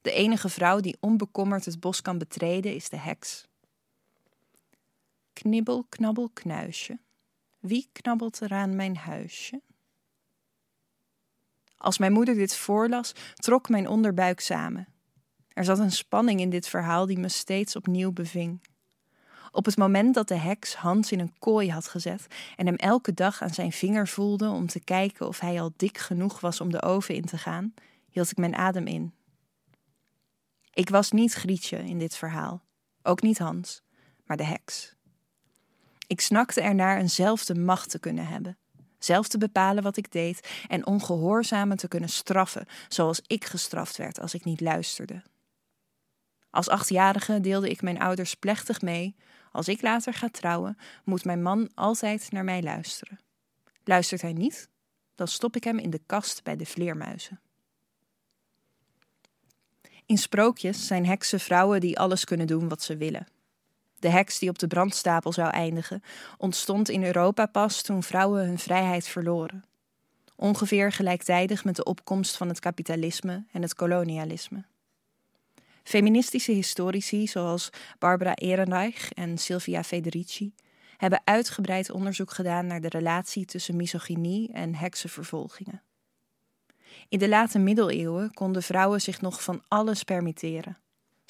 De 0.00 0.12
enige 0.12 0.48
vrouw 0.48 0.80
die 0.80 0.96
onbekommerd 1.00 1.64
het 1.64 1.80
bos 1.80 2.02
kan 2.02 2.18
betreden 2.18 2.74
is 2.74 2.88
de 2.88 2.98
heks. 2.98 3.50
Knibbel, 5.32 5.86
knabbel, 5.88 6.30
knuisje. 6.32 6.98
Wie 7.58 7.88
knabbelt 7.92 8.40
er 8.40 8.52
aan 8.52 8.76
mijn 8.76 8.96
huisje? 8.96 9.60
Als 11.76 11.98
mijn 11.98 12.12
moeder 12.12 12.34
dit 12.34 12.56
voorlas, 12.56 13.14
trok 13.34 13.68
mijn 13.68 13.88
onderbuik 13.88 14.40
samen. 14.40 14.88
Er 15.48 15.64
zat 15.64 15.78
een 15.78 15.92
spanning 15.92 16.40
in 16.40 16.50
dit 16.50 16.68
verhaal 16.68 17.06
die 17.06 17.18
me 17.18 17.28
steeds 17.28 17.76
opnieuw 17.76 18.12
beving. 18.12 18.60
Op 19.50 19.64
het 19.64 19.76
moment 19.76 20.14
dat 20.14 20.28
de 20.28 20.34
heks 20.34 20.74
Hans 20.74 21.12
in 21.12 21.20
een 21.20 21.38
kooi 21.38 21.70
had 21.70 21.88
gezet 21.88 22.26
en 22.56 22.66
hem 22.66 22.76
elke 22.76 23.14
dag 23.14 23.42
aan 23.42 23.54
zijn 23.54 23.72
vinger 23.72 24.08
voelde 24.08 24.48
om 24.48 24.66
te 24.66 24.80
kijken 24.80 25.28
of 25.28 25.40
hij 25.40 25.60
al 25.60 25.72
dik 25.76 25.98
genoeg 25.98 26.40
was 26.40 26.60
om 26.60 26.70
de 26.70 26.82
oven 26.82 27.14
in 27.14 27.24
te 27.24 27.38
gaan, 27.38 27.74
hield 28.08 28.30
ik 28.30 28.36
mijn 28.36 28.54
adem 28.54 28.86
in. 28.86 29.14
Ik 30.72 30.88
was 30.88 31.10
niet 31.10 31.32
Grietje 31.32 31.78
in 31.78 31.98
dit 31.98 32.16
verhaal, 32.16 32.62
ook 33.02 33.22
niet 33.22 33.38
Hans, 33.38 33.82
maar 34.24 34.36
de 34.36 34.44
heks. 34.44 34.94
Ik 36.12 36.20
snakte 36.20 36.60
ernaar 36.60 36.98
eenzelfde 36.98 37.54
macht 37.54 37.90
te 37.90 37.98
kunnen 37.98 38.26
hebben, 38.26 38.58
zelf 38.98 39.28
te 39.28 39.38
bepalen 39.38 39.82
wat 39.82 39.96
ik 39.96 40.12
deed 40.12 40.48
en 40.68 40.86
ongehoorzamen 40.86 41.76
te 41.76 41.88
kunnen 41.88 42.08
straffen, 42.08 42.66
zoals 42.88 43.20
ik 43.26 43.44
gestraft 43.44 43.96
werd 43.96 44.20
als 44.20 44.34
ik 44.34 44.44
niet 44.44 44.60
luisterde. 44.60 45.22
Als 46.50 46.68
achtjarige 46.68 47.40
deelde 47.40 47.70
ik 47.70 47.82
mijn 47.82 48.00
ouders 48.00 48.34
plechtig 48.34 48.80
mee: 48.80 49.16
als 49.52 49.68
ik 49.68 49.82
later 49.82 50.14
ga 50.14 50.28
trouwen, 50.28 50.78
moet 51.04 51.24
mijn 51.24 51.42
man 51.42 51.70
altijd 51.74 52.30
naar 52.30 52.44
mij 52.44 52.62
luisteren. 52.62 53.20
Luistert 53.84 54.22
hij 54.22 54.32
niet, 54.32 54.68
dan 55.14 55.28
stop 55.28 55.56
ik 55.56 55.64
hem 55.64 55.78
in 55.78 55.90
de 55.90 56.00
kast 56.06 56.42
bij 56.42 56.56
de 56.56 56.66
vleermuizen. 56.66 57.40
In 60.06 60.18
sprookjes 60.18 60.86
zijn 60.86 61.06
heksen 61.06 61.40
vrouwen 61.40 61.80
die 61.80 61.98
alles 61.98 62.24
kunnen 62.24 62.46
doen 62.46 62.68
wat 62.68 62.82
ze 62.82 62.96
willen. 62.96 63.26
De 64.02 64.10
heks 64.10 64.38
die 64.38 64.48
op 64.48 64.58
de 64.58 64.66
brandstapel 64.66 65.32
zou 65.32 65.50
eindigen, 65.50 66.02
ontstond 66.38 66.88
in 66.88 67.04
Europa 67.04 67.46
pas 67.46 67.82
toen 67.82 68.02
vrouwen 68.02 68.46
hun 68.46 68.58
vrijheid 68.58 69.08
verloren. 69.08 69.64
Ongeveer 70.36 70.92
gelijktijdig 70.92 71.64
met 71.64 71.76
de 71.76 71.84
opkomst 71.84 72.36
van 72.36 72.48
het 72.48 72.58
kapitalisme 72.58 73.44
en 73.52 73.62
het 73.62 73.74
kolonialisme. 73.74 74.64
Feministische 75.82 76.52
historici 76.52 77.26
zoals 77.26 77.70
Barbara 77.98 78.34
Ehrenreich 78.34 79.12
en 79.12 79.38
Silvia 79.38 79.82
Federici 79.82 80.54
hebben 80.96 81.22
uitgebreid 81.24 81.90
onderzoek 81.90 82.30
gedaan 82.30 82.66
naar 82.66 82.80
de 82.80 82.88
relatie 82.88 83.44
tussen 83.44 83.76
misogynie 83.76 84.52
en 84.52 84.74
heksenvervolgingen. 84.74 85.82
In 87.08 87.18
de 87.18 87.28
late 87.28 87.58
middeleeuwen 87.58 88.34
konden 88.34 88.62
vrouwen 88.62 89.00
zich 89.00 89.20
nog 89.20 89.42
van 89.42 89.62
alles 89.68 90.02
permitteren. 90.02 90.81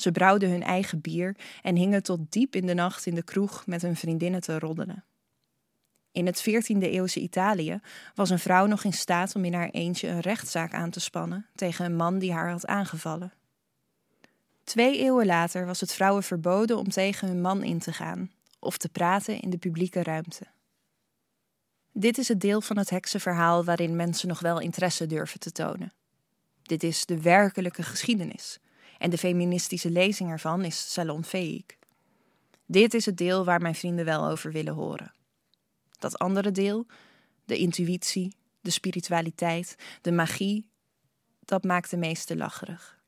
Ze 0.02 0.12
brouwden 0.12 0.50
hun 0.50 0.62
eigen 0.62 1.00
bier 1.00 1.36
en 1.62 1.76
hingen 1.76 2.02
tot 2.02 2.32
diep 2.32 2.54
in 2.54 2.66
de 2.66 2.74
nacht 2.74 3.06
in 3.06 3.14
de 3.14 3.22
kroeg 3.22 3.66
met 3.66 3.82
hun 3.82 3.96
vriendinnen 3.96 4.40
te 4.40 4.58
roddelen. 4.58 5.04
In 6.12 6.26
het 6.26 6.40
14e 6.48 6.78
eeuwse 6.78 7.20
Italië 7.20 7.80
was 8.14 8.30
een 8.30 8.38
vrouw 8.38 8.66
nog 8.66 8.84
in 8.84 8.92
staat 8.92 9.34
om 9.34 9.44
in 9.44 9.54
haar 9.54 9.70
eentje 9.70 10.08
een 10.08 10.20
rechtszaak 10.20 10.74
aan 10.74 10.90
te 10.90 11.00
spannen 11.00 11.46
tegen 11.54 11.84
een 11.84 11.96
man 11.96 12.18
die 12.18 12.32
haar 12.32 12.50
had 12.50 12.66
aangevallen. 12.66 13.32
Twee 14.64 14.98
eeuwen 14.98 15.26
later 15.26 15.66
was 15.66 15.80
het 15.80 15.92
vrouwen 15.92 16.22
verboden 16.22 16.78
om 16.78 16.88
tegen 16.88 17.28
hun 17.28 17.40
man 17.40 17.62
in 17.62 17.78
te 17.78 17.92
gaan 17.92 18.30
of 18.58 18.78
te 18.78 18.88
praten 18.88 19.40
in 19.40 19.50
de 19.50 19.58
publieke 19.58 20.02
ruimte. 20.02 20.46
Dit 21.92 22.18
is 22.18 22.28
het 22.28 22.40
deel 22.40 22.60
van 22.60 22.78
het 22.78 22.90
heksenverhaal 22.90 23.64
waarin 23.64 23.96
mensen 23.96 24.28
nog 24.28 24.40
wel 24.40 24.60
interesse 24.60 25.06
durven 25.06 25.40
te 25.40 25.52
tonen. 25.52 25.92
Dit 26.62 26.82
is 26.82 27.06
de 27.06 27.20
werkelijke 27.20 27.82
geschiedenis 27.82 28.58
en 29.02 29.10
de 29.10 29.18
feministische 29.18 29.90
lezing 29.90 30.30
ervan 30.30 30.64
is 30.64 30.92
salonfähig. 30.92 31.78
Dit 32.66 32.94
is 32.94 33.06
het 33.06 33.16
deel 33.16 33.44
waar 33.44 33.60
mijn 33.60 33.74
vrienden 33.74 34.04
wel 34.04 34.28
over 34.28 34.52
willen 34.52 34.74
horen. 34.74 35.14
Dat 35.98 36.18
andere 36.18 36.50
deel, 36.50 36.86
de 37.44 37.56
intuïtie, 37.56 38.34
de 38.60 38.70
spiritualiteit, 38.70 39.76
de 40.00 40.12
magie, 40.12 40.70
dat 41.40 41.64
maakt 41.64 41.90
de 41.90 41.96
meeste 41.96 42.36
lacherig. 42.36 42.98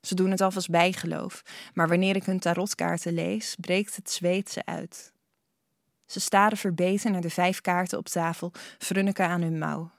Ze 0.00 0.14
doen 0.14 0.30
het 0.30 0.40
alvast 0.40 0.70
bijgeloof, 0.70 1.42
maar 1.74 1.88
wanneer 1.88 2.16
ik 2.16 2.24
hun 2.24 2.40
tarotkaarten 2.40 3.12
lees, 3.12 3.56
breekt 3.60 3.96
het 3.96 4.10
Zweedse 4.10 4.64
uit. 4.64 5.12
Ze 6.06 6.20
staren 6.20 6.58
verbeten 6.58 7.12
naar 7.12 7.20
de 7.20 7.30
vijf 7.30 7.60
kaarten 7.60 7.98
op 7.98 8.08
tafel, 8.08 8.52
frunniken 8.78 9.26
aan 9.26 9.42
hun 9.42 9.58
mouw. 9.58 9.90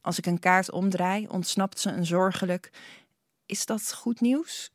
Als 0.00 0.18
ik 0.18 0.26
een 0.26 0.38
kaart 0.38 0.70
omdraai, 0.70 1.26
ontsnapt 1.28 1.80
ze 1.80 1.90
een 1.90 2.06
zorgelijk: 2.06 2.70
Is 3.46 3.66
dat 3.66 3.94
goed 3.94 4.20
nieuws? 4.20 4.70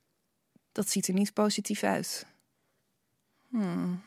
Dat 0.71 0.89
ziet 0.89 1.07
er 1.07 1.13
niet 1.13 1.33
positief 1.33 1.83
uit. 1.83 2.25
Hmm. 3.49 4.01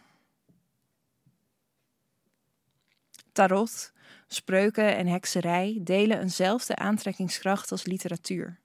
Tarot, 3.33 3.93
spreuken 4.27 4.97
en 4.97 5.07
hekserij 5.07 5.79
delen 5.83 6.21
eenzelfde 6.21 6.77
aantrekkingskracht 6.77 7.71
als 7.71 7.85
literatuur. 7.85 8.61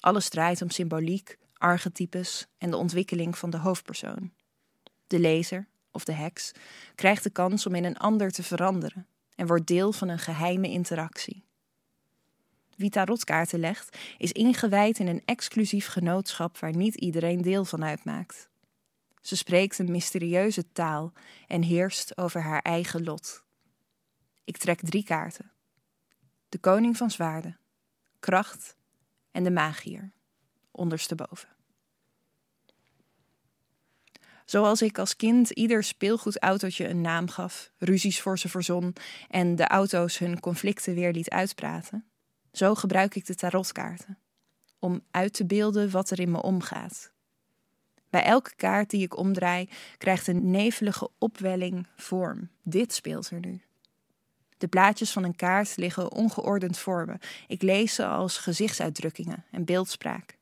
Alles 0.00 0.28
draait 0.28 0.62
om 0.62 0.70
symboliek, 0.70 1.38
archetypes 1.52 2.46
en 2.58 2.70
de 2.70 2.76
ontwikkeling 2.76 3.38
van 3.38 3.50
de 3.50 3.58
hoofdpersoon. 3.58 4.32
De 5.06 5.18
lezer, 5.18 5.68
of 5.90 6.04
de 6.04 6.12
heks, 6.12 6.52
krijgt 6.94 7.22
de 7.22 7.30
kans 7.30 7.66
om 7.66 7.74
in 7.74 7.84
een 7.84 7.96
ander 7.96 8.30
te 8.30 8.42
veranderen 8.42 9.06
en 9.34 9.46
wordt 9.46 9.66
deel 9.66 9.92
van 9.92 10.08
een 10.08 10.18
geheime 10.18 10.68
interactie. 10.68 11.45
Wie 12.76 12.90
tarotkaarten 12.90 13.60
legt, 13.60 13.96
is 14.18 14.32
ingewijd 14.32 14.98
in 14.98 15.06
een 15.06 15.22
exclusief 15.24 15.86
genootschap 15.86 16.58
waar 16.58 16.76
niet 16.76 16.94
iedereen 16.94 17.42
deel 17.42 17.64
van 17.64 17.84
uitmaakt. 17.84 18.48
Ze 19.20 19.36
spreekt 19.36 19.78
een 19.78 19.90
mysterieuze 19.90 20.72
taal 20.72 21.12
en 21.46 21.62
heerst 21.62 22.18
over 22.18 22.40
haar 22.42 22.62
eigen 22.62 23.04
lot. 23.04 23.44
Ik 24.44 24.56
trek 24.56 24.80
drie 24.80 25.04
kaarten: 25.04 25.50
de 26.48 26.58
koning 26.58 26.96
van 26.96 27.10
zwaarden, 27.10 27.58
kracht 28.20 28.76
en 29.30 29.44
de 29.44 29.50
magier, 29.50 30.12
ondersteboven. 30.70 31.48
Zoals 34.44 34.82
ik 34.82 34.98
als 34.98 35.16
kind 35.16 35.50
ieder 35.50 35.84
speelgoedautootje 35.84 36.88
een 36.88 37.00
naam 37.00 37.28
gaf, 37.28 37.70
ruzies 37.78 38.20
voor 38.20 38.38
ze 38.38 38.48
verzon 38.48 38.92
en 39.28 39.56
de 39.56 39.66
auto's 39.66 40.18
hun 40.18 40.40
conflicten 40.40 40.94
weer 40.94 41.12
liet 41.12 41.30
uitpraten, 41.30 42.04
zo 42.56 42.74
gebruik 42.74 43.14
ik 43.14 43.26
de 43.26 43.34
tarotkaarten. 43.34 44.18
Om 44.78 45.02
uit 45.10 45.32
te 45.32 45.46
beelden 45.46 45.90
wat 45.90 46.10
er 46.10 46.20
in 46.20 46.30
me 46.30 46.42
omgaat. 46.42 47.12
Bij 48.10 48.22
elke 48.22 48.54
kaart 48.54 48.90
die 48.90 49.02
ik 49.02 49.16
omdraai, 49.16 49.68
krijgt 49.98 50.26
een 50.26 50.50
nevelige 50.50 51.10
opwelling 51.18 51.86
vorm. 51.96 52.50
Dit 52.62 52.92
speelt 52.92 53.30
er 53.30 53.40
nu. 53.40 53.60
De 54.58 54.68
plaatjes 54.68 55.12
van 55.12 55.24
een 55.24 55.36
kaart 55.36 55.76
liggen 55.76 56.12
ongeordend 56.12 56.78
voor 56.78 57.06
me. 57.06 57.18
Ik 57.46 57.62
lees 57.62 57.94
ze 57.94 58.06
als 58.06 58.38
gezichtsuitdrukkingen 58.38 59.44
en 59.50 59.64
beeldspraak. 59.64 60.36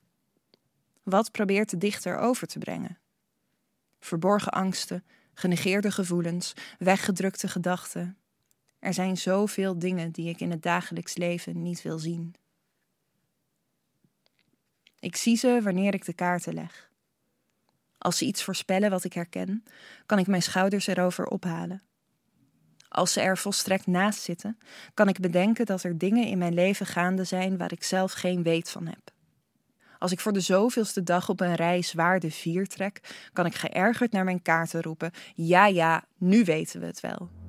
Wat 1.03 1.33
probeert 1.33 1.71
de 1.71 1.79
dichter 1.79 2.19
over 2.19 2.47
te 2.47 2.59
brengen? 2.59 2.99
Verborgen 4.01 4.53
angsten, 4.53 5.05
genegeerde 5.35 5.91
gevoelens, 5.91 6.53
weggedrukte 6.79 7.49
gedachten. 7.49 8.17
Er 8.85 8.95
zijn 8.95 9.17
zoveel 9.17 9.79
dingen 9.79 10.11
die 10.11 10.29
ik 10.29 10.41
in 10.41 10.51
het 10.51 10.63
dagelijks 10.63 11.17
leven 11.17 11.63
niet 11.63 11.83
wil 11.83 11.99
zien. 11.99 12.35
Ik 14.99 15.17
zie 15.17 15.37
ze 15.37 15.61
wanneer 15.63 15.95
ik 15.95 16.05
de 16.05 16.13
kaarten 16.13 16.55
leg. 16.55 16.91
Als 17.99 18.19
ze 18.19 18.25
iets 18.25 18.43
voorspellen 18.43 18.91
wat 18.91 19.05
ik 19.05 19.13
herken, 19.13 19.65
kan 20.07 20.19
ik 20.19 20.27
mijn 20.27 20.43
schouders 20.43 20.87
erover 20.87 21.27
ophalen. 21.27 21.83
Als 22.89 23.13
ze 23.13 23.21
er 23.21 23.39
volstrekt 23.39 23.87
naast 23.87 24.21
zitten, 24.21 24.59
kan 24.95 25.09
ik 25.09 25.21
bedenken 25.21 25.67
dat 25.67 25.83
er 25.83 25.99
dingen 25.99 26.27
in 26.27 26.39
mijn 26.39 26.55
leven 26.55 26.87
gaande 26.87 27.25
zijn 27.25 27.57
waar 27.57 27.73
ik 27.73 27.83
zelf 27.83 28.13
geen 28.13 28.43
weet 28.43 28.71
van 28.71 28.87
heb. 28.87 29.13
Als 29.99 30.13
ik 30.13 30.21
voor 30.21 30.33
de 30.33 30.41
zoveelste 30.41 31.03
dag 31.03 31.29
op 31.29 31.41
een 31.41 31.55
reis 31.55 31.93
waarde 31.93 32.31
4 32.31 32.67
trek, 32.67 33.29
kan 33.33 33.47
ik 33.47 33.55
geërgerd 33.55 34.13
naar 34.13 34.25
mijn 34.25 34.43
kaarten 34.43 34.83
roepen: 34.83 35.11
Ja, 35.35 35.67
ja, 35.67 36.05
nu 36.19 36.45
weten 36.45 36.81
we 36.81 36.87
het 36.87 37.01
wel. 37.01 37.44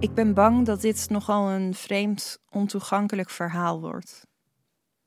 Ik 0.00 0.14
ben 0.14 0.34
bang 0.34 0.66
dat 0.66 0.80
dit 0.80 1.10
nogal 1.10 1.50
een 1.50 1.74
vreemd, 1.74 2.38
ontoegankelijk 2.50 3.30
verhaal 3.30 3.80
wordt. 3.80 4.26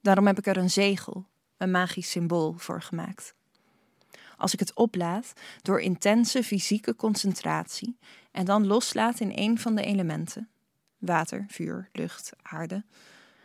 Daarom 0.01 0.27
heb 0.27 0.37
ik 0.37 0.47
er 0.47 0.57
een 0.57 0.69
zegel, 0.69 1.25
een 1.57 1.71
magisch 1.71 2.09
symbool, 2.09 2.53
voor 2.57 2.81
gemaakt. 2.81 3.33
Als 4.37 4.53
ik 4.53 4.59
het 4.59 4.75
oplaat 4.75 5.33
door 5.61 5.81
intense 5.81 6.43
fysieke 6.43 6.95
concentratie 6.95 7.97
en 8.31 8.45
dan 8.45 8.67
loslaat 8.67 9.19
in 9.19 9.31
een 9.35 9.59
van 9.59 9.75
de 9.75 9.83
elementen, 9.83 10.49
water, 10.97 11.45
vuur, 11.47 11.89
lucht, 11.91 12.31
aarde, 12.41 12.83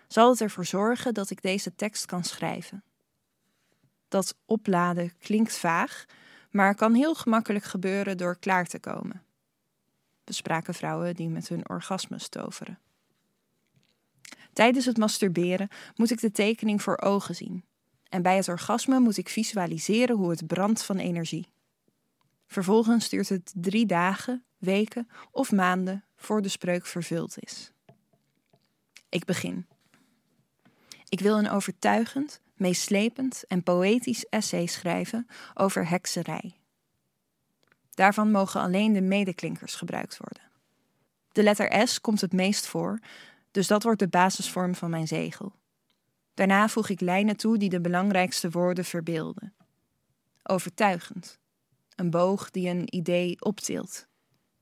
zal 0.08 0.30
het 0.30 0.40
ervoor 0.40 0.66
zorgen 0.66 1.14
dat 1.14 1.30
ik 1.30 1.42
deze 1.42 1.74
tekst 1.74 2.06
kan 2.06 2.24
schrijven. 2.24 2.84
Dat 4.08 4.36
opladen 4.44 5.12
klinkt 5.18 5.58
vaag, 5.58 6.04
maar 6.50 6.74
kan 6.74 6.94
heel 6.94 7.14
gemakkelijk 7.14 7.64
gebeuren 7.64 8.16
door 8.16 8.38
klaar 8.38 8.66
te 8.66 8.78
komen 8.78 9.25
bespraken 10.26 10.74
vrouwen 10.74 11.14
die 11.14 11.28
met 11.28 11.48
hun 11.48 11.68
orgasmes 11.68 12.28
toveren. 12.28 12.78
Tijdens 14.52 14.84
het 14.84 14.96
masturberen 14.96 15.68
moet 15.94 16.10
ik 16.10 16.20
de 16.20 16.30
tekening 16.30 16.82
voor 16.82 16.98
ogen 16.98 17.34
zien. 17.34 17.64
En 18.08 18.22
bij 18.22 18.36
het 18.36 18.48
orgasme 18.48 19.00
moet 19.00 19.16
ik 19.16 19.28
visualiseren 19.28 20.16
hoe 20.16 20.30
het 20.30 20.46
brandt 20.46 20.84
van 20.84 20.98
energie. 20.98 21.48
Vervolgens 22.46 23.08
duurt 23.08 23.28
het 23.28 23.52
drie 23.56 23.86
dagen, 23.86 24.44
weken 24.58 25.08
of 25.30 25.52
maanden 25.52 26.04
voor 26.16 26.42
de 26.42 26.48
spreuk 26.48 26.86
vervuld 26.86 27.36
is. 27.38 27.72
Ik 29.08 29.24
begin. 29.24 29.66
Ik 31.08 31.20
wil 31.20 31.38
een 31.38 31.50
overtuigend, 31.50 32.40
meeslepend 32.54 33.44
en 33.46 33.62
poëtisch 33.62 34.24
essay 34.24 34.66
schrijven 34.66 35.26
over 35.54 35.88
hekserij. 35.88 36.56
Daarvan 37.96 38.30
mogen 38.30 38.60
alleen 38.60 38.92
de 38.92 39.00
medeklinkers 39.00 39.74
gebruikt 39.74 40.16
worden. 40.16 40.42
De 41.32 41.42
letter 41.42 41.88
S 41.88 42.00
komt 42.00 42.20
het 42.20 42.32
meest 42.32 42.66
voor, 42.66 42.98
dus 43.50 43.66
dat 43.66 43.82
wordt 43.82 43.98
de 43.98 44.08
basisvorm 44.08 44.74
van 44.74 44.90
mijn 44.90 45.06
zegel. 45.06 45.52
Daarna 46.34 46.68
voeg 46.68 46.88
ik 46.88 47.00
lijnen 47.00 47.36
toe 47.36 47.58
die 47.58 47.68
de 47.68 47.80
belangrijkste 47.80 48.50
woorden 48.50 48.84
verbeelden. 48.84 49.54
Overtuigend. 50.42 51.38
Een 51.94 52.10
boog 52.10 52.50
die 52.50 52.68
een 52.68 52.94
idee 52.94 53.40
optilt. 53.40 54.06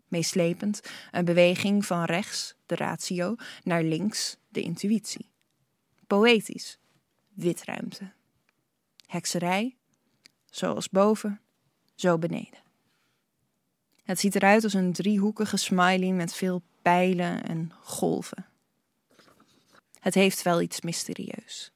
Meeslepend, 0.09 0.81
een 1.11 1.25
beweging 1.25 1.87
van 1.87 2.05
rechts, 2.05 2.55
de 2.67 2.75
ratio, 2.75 3.35
naar 3.63 3.83
links, 3.83 4.37
de 4.49 4.61
intuïtie. 4.61 5.31
Poëtisch, 6.07 6.79
witruimte. 7.33 8.13
Hekserij, 9.07 9.77
zoals 10.51 10.89
boven, 10.89 11.41
zo 11.95 12.19
beneden. 12.19 12.64
Het 14.05 14.21
ziet 14.21 14.35
eruit 14.35 14.65
als 14.65 14.75
een 14.75 14.93
driehoekige 14.93 15.57
smiley 15.57 16.13
met 16.13 16.35
veel 16.35 16.63
pijlen 16.83 17.43
en 17.43 17.73
golven. 17.81 18.47
Het 20.01 20.15
heeft 20.15 20.43
wel 20.43 20.61
iets 20.61 20.81
mysterieus. 20.81 21.73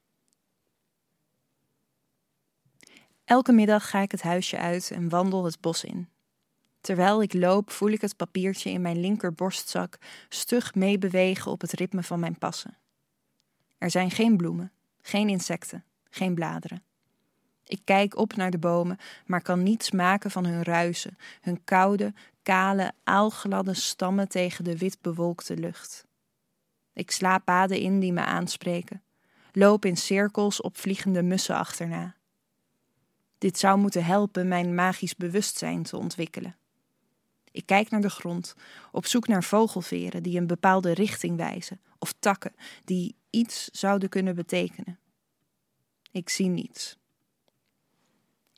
Elke 3.25 3.51
middag 3.51 3.89
ga 3.89 3.99
ik 3.99 4.11
het 4.11 4.21
huisje 4.21 4.57
uit 4.57 4.91
en 4.91 5.09
wandel 5.09 5.45
het 5.45 5.61
bos 5.61 5.83
in. 5.83 6.09
Terwijl 6.81 7.21
ik 7.21 7.33
loop, 7.33 7.71
voel 7.71 7.89
ik 7.89 8.01
het 8.01 8.15
papiertje 8.15 8.69
in 8.69 8.81
mijn 8.81 8.99
linkerborstzak 8.99 9.97
stug 10.29 10.75
meebewegen 10.75 11.51
op 11.51 11.61
het 11.61 11.71
ritme 11.71 12.03
van 12.03 12.19
mijn 12.19 12.37
passen. 12.37 12.77
Er 13.77 13.91
zijn 13.91 14.11
geen 14.11 14.37
bloemen, 14.37 14.71
geen 15.01 15.29
insecten, 15.29 15.83
geen 16.09 16.35
bladeren. 16.35 16.83
Ik 17.69 17.81
kijk 17.83 18.17
op 18.17 18.35
naar 18.35 18.51
de 18.51 18.57
bomen, 18.57 18.97
maar 19.25 19.41
kan 19.41 19.63
niets 19.63 19.91
maken 19.91 20.31
van 20.31 20.45
hun 20.45 20.63
ruisen, 20.63 21.17
hun 21.41 21.63
koude, 21.63 22.13
kale, 22.43 22.91
aalgladde 23.03 23.73
stammen 23.73 24.27
tegen 24.27 24.63
de 24.63 24.77
wit 24.77 24.97
bewolkte 25.01 25.57
lucht. 25.57 26.05
Ik 26.93 27.11
sla 27.11 27.37
paden 27.37 27.79
in 27.79 27.99
die 27.99 28.13
me 28.13 28.23
aanspreken, 28.23 29.03
loop 29.51 29.85
in 29.85 29.97
cirkels 29.97 30.61
op 30.61 30.77
vliegende 30.77 31.23
mussen 31.23 31.55
achterna. 31.55 32.15
Dit 33.37 33.59
zou 33.59 33.79
moeten 33.79 34.05
helpen 34.05 34.47
mijn 34.47 34.75
magisch 34.75 35.15
bewustzijn 35.15 35.83
te 35.83 35.97
ontwikkelen. 35.97 36.55
Ik 37.51 37.65
kijk 37.65 37.89
naar 37.89 38.01
de 38.01 38.09
grond, 38.09 38.55
op 38.91 39.05
zoek 39.05 39.27
naar 39.27 39.43
vogelveren 39.43 40.23
die 40.23 40.39
een 40.39 40.47
bepaalde 40.47 40.93
richting 40.93 41.37
wijzen, 41.37 41.81
of 41.99 42.13
takken 42.19 42.53
die 42.83 43.15
iets 43.29 43.69
zouden 43.71 44.09
kunnen 44.09 44.35
betekenen. 44.35 44.99
Ik 46.11 46.29
zie 46.29 46.47
niets. 46.47 46.97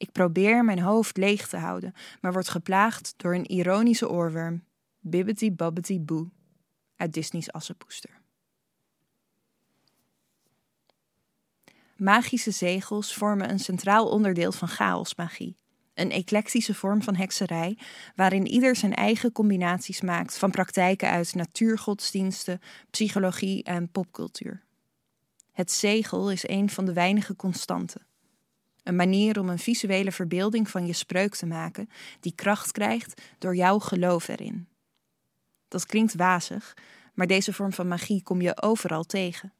Ik 0.01 0.11
probeer 0.11 0.65
mijn 0.65 0.79
hoofd 0.79 1.17
leeg 1.17 1.47
te 1.47 1.57
houden, 1.57 1.93
maar 2.21 2.33
word 2.33 2.49
geplaagd 2.49 3.13
door 3.17 3.35
een 3.35 3.45
ironische 3.45 4.09
oorworm. 4.09 4.63
Bibbity 4.99 5.53
Babbity 5.53 6.01
Boo 6.01 6.29
uit 6.95 7.13
Disney's 7.13 7.49
Assenpoester. 7.49 8.21
Magische 11.95 12.51
zegels 12.51 13.13
vormen 13.13 13.49
een 13.49 13.59
centraal 13.59 14.09
onderdeel 14.09 14.51
van 14.51 14.67
chaosmagie. 14.67 15.57
Een 15.93 16.11
eclectische 16.11 16.73
vorm 16.73 17.01
van 17.01 17.15
hekserij, 17.15 17.77
waarin 18.15 18.47
ieder 18.47 18.75
zijn 18.75 18.93
eigen 18.93 19.31
combinaties 19.31 20.01
maakt 20.01 20.37
van 20.37 20.51
praktijken 20.51 21.09
uit 21.09 21.35
natuurgodsdiensten, 21.35 22.59
psychologie 22.89 23.63
en 23.63 23.91
popcultuur. 23.91 24.63
Het 25.51 25.71
zegel 25.71 26.31
is 26.31 26.47
een 26.47 26.69
van 26.69 26.85
de 26.85 26.93
weinige 26.93 27.35
constanten. 27.35 28.09
Een 28.83 28.95
manier 28.95 29.39
om 29.39 29.49
een 29.49 29.59
visuele 29.59 30.11
verbeelding 30.11 30.69
van 30.69 30.85
je 30.85 30.93
spreuk 30.93 31.35
te 31.35 31.45
maken, 31.45 31.89
die 32.19 32.35
kracht 32.35 32.71
krijgt 32.71 33.21
door 33.37 33.55
jouw 33.55 33.79
geloof 33.79 34.27
erin. 34.27 34.67
Dat 35.67 35.85
klinkt 35.85 36.15
wazig, 36.15 36.77
maar 37.13 37.27
deze 37.27 37.53
vorm 37.53 37.73
van 37.73 37.87
magie 37.87 38.23
kom 38.23 38.41
je 38.41 38.61
overal 38.61 39.03
tegen. 39.03 39.53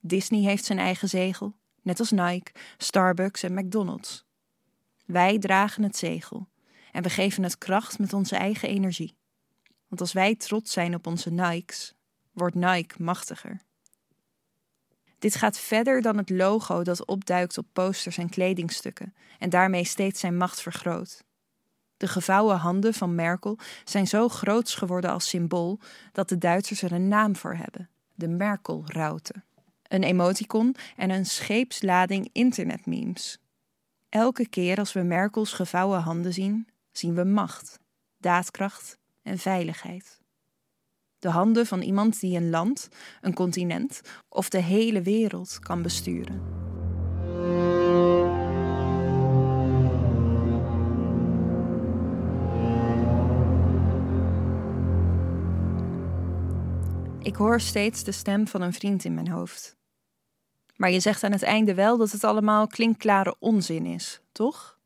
Disney 0.00 0.40
heeft 0.40 0.64
zijn 0.64 0.78
eigen 0.78 1.08
zegel, 1.08 1.54
net 1.82 1.98
als 1.98 2.10
Nike, 2.10 2.52
Starbucks 2.76 3.42
en 3.42 3.54
McDonald's. 3.54 4.26
Wij 5.06 5.38
dragen 5.38 5.82
het 5.82 5.96
zegel 5.96 6.48
en 6.92 7.02
we 7.02 7.10
geven 7.10 7.42
het 7.42 7.58
kracht 7.58 7.98
met 7.98 8.12
onze 8.12 8.36
eigen 8.36 8.68
energie. 8.68 9.16
Want 9.88 10.00
als 10.00 10.12
wij 10.12 10.34
trots 10.34 10.72
zijn 10.72 10.94
op 10.94 11.06
onze 11.06 11.30
Nikes, 11.30 11.94
wordt 12.32 12.54
Nike 12.54 13.02
machtiger. 13.02 13.60
Dit 15.18 15.34
gaat 15.34 15.58
verder 15.58 16.02
dan 16.02 16.16
het 16.16 16.30
logo 16.30 16.82
dat 16.82 17.06
opduikt 17.06 17.58
op 17.58 17.66
posters 17.72 18.18
en 18.18 18.28
kledingstukken 18.28 19.14
en 19.38 19.50
daarmee 19.50 19.84
steeds 19.84 20.20
zijn 20.20 20.36
macht 20.36 20.62
vergroot. 20.62 21.24
De 21.96 22.08
gevouwen 22.08 22.56
handen 22.56 22.94
van 22.94 23.14
Merkel 23.14 23.58
zijn 23.84 24.06
zo 24.06 24.28
groots 24.28 24.74
geworden 24.74 25.10
als 25.10 25.28
symbool 25.28 25.78
dat 26.12 26.28
de 26.28 26.38
Duitsers 26.38 26.82
er 26.82 26.92
een 26.92 27.08
naam 27.08 27.36
voor 27.36 27.54
hebben: 27.54 27.88
de 28.14 28.28
Merkelraute. 28.28 29.34
Een 29.82 30.02
emoticon 30.02 30.76
en 30.96 31.10
een 31.10 31.26
scheepslading 31.26 32.28
internetmemes. 32.32 33.38
Elke 34.08 34.48
keer 34.48 34.78
als 34.78 34.92
we 34.92 35.02
Merkels 35.02 35.52
gevouwen 35.52 36.00
handen 36.00 36.32
zien, 36.32 36.68
zien 36.92 37.14
we 37.14 37.24
macht, 37.24 37.78
daadkracht 38.18 38.98
en 39.22 39.38
veiligheid. 39.38 40.17
De 41.18 41.30
handen 41.30 41.66
van 41.66 41.80
iemand 41.80 42.20
die 42.20 42.36
een 42.36 42.50
land, 42.50 42.88
een 43.20 43.34
continent 43.34 44.00
of 44.28 44.48
de 44.48 44.60
hele 44.60 45.02
wereld 45.02 45.58
kan 45.58 45.82
besturen. 45.82 46.42
Ik 57.18 57.36
hoor 57.36 57.60
steeds 57.60 58.04
de 58.04 58.12
stem 58.12 58.48
van 58.48 58.62
een 58.62 58.72
vriend 58.72 59.04
in 59.04 59.14
mijn 59.14 59.28
hoofd. 59.28 59.76
Maar 60.76 60.90
je 60.90 61.00
zegt 61.00 61.22
aan 61.24 61.32
het 61.32 61.42
einde 61.42 61.74
wel 61.74 61.96
dat 61.96 62.10
het 62.10 62.24
allemaal 62.24 62.66
klinkklare 62.66 63.36
onzin 63.38 63.86
is, 63.86 64.20
toch? 64.32 64.78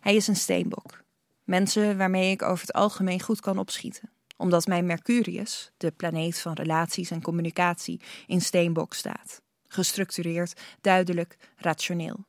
Hij 0.00 0.14
is 0.14 0.26
een 0.26 0.36
steenbok. 0.36 1.02
Mensen 1.44 1.96
waarmee 1.98 2.30
ik 2.30 2.42
over 2.42 2.66
het 2.66 2.72
algemeen 2.76 3.20
goed 3.20 3.40
kan 3.40 3.58
opschieten 3.58 4.13
omdat 4.36 4.66
mijn 4.66 4.86
Mercurius, 4.86 5.70
de 5.76 5.90
planeet 5.90 6.40
van 6.40 6.52
relaties 6.52 7.10
en 7.10 7.22
communicatie, 7.22 8.00
in 8.26 8.40
steenbok 8.40 8.94
staat. 8.94 9.42
Gestructureerd, 9.66 10.60
duidelijk, 10.80 11.36
rationeel. 11.56 12.24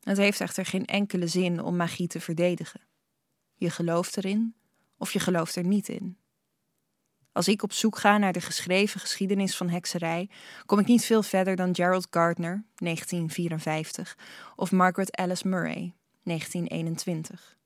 Het 0.00 0.16
heeft 0.16 0.40
echter 0.40 0.66
geen 0.66 0.84
enkele 0.84 1.26
zin 1.26 1.62
om 1.62 1.76
magie 1.76 2.06
te 2.06 2.20
verdedigen. 2.20 2.80
Je 3.54 3.70
gelooft 3.70 4.16
erin 4.16 4.54
of 4.98 5.12
je 5.12 5.18
gelooft 5.18 5.56
er 5.56 5.64
niet 5.64 5.88
in. 5.88 6.18
Als 7.32 7.48
ik 7.48 7.62
op 7.62 7.72
zoek 7.72 7.98
ga 7.98 8.18
naar 8.18 8.32
de 8.32 8.40
geschreven 8.40 9.00
geschiedenis 9.00 9.56
van 9.56 9.68
hekserij, 9.68 10.30
kom 10.66 10.78
ik 10.78 10.86
niet 10.86 11.04
veel 11.04 11.22
verder 11.22 11.56
dan 11.56 11.74
Gerald 11.74 12.06
Gardner, 12.10 12.64
1954, 12.74 14.18
of 14.56 14.72
Margaret 14.72 15.16
Alice 15.16 15.48
Murray, 15.48 15.94
1921. 16.22 17.58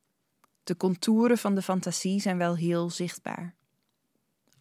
De 0.64 0.76
contouren 0.76 1.38
van 1.38 1.54
de 1.54 1.62
fantasie 1.62 2.20
zijn 2.20 2.38
wel 2.38 2.56
heel 2.56 2.90
zichtbaar. 2.90 3.54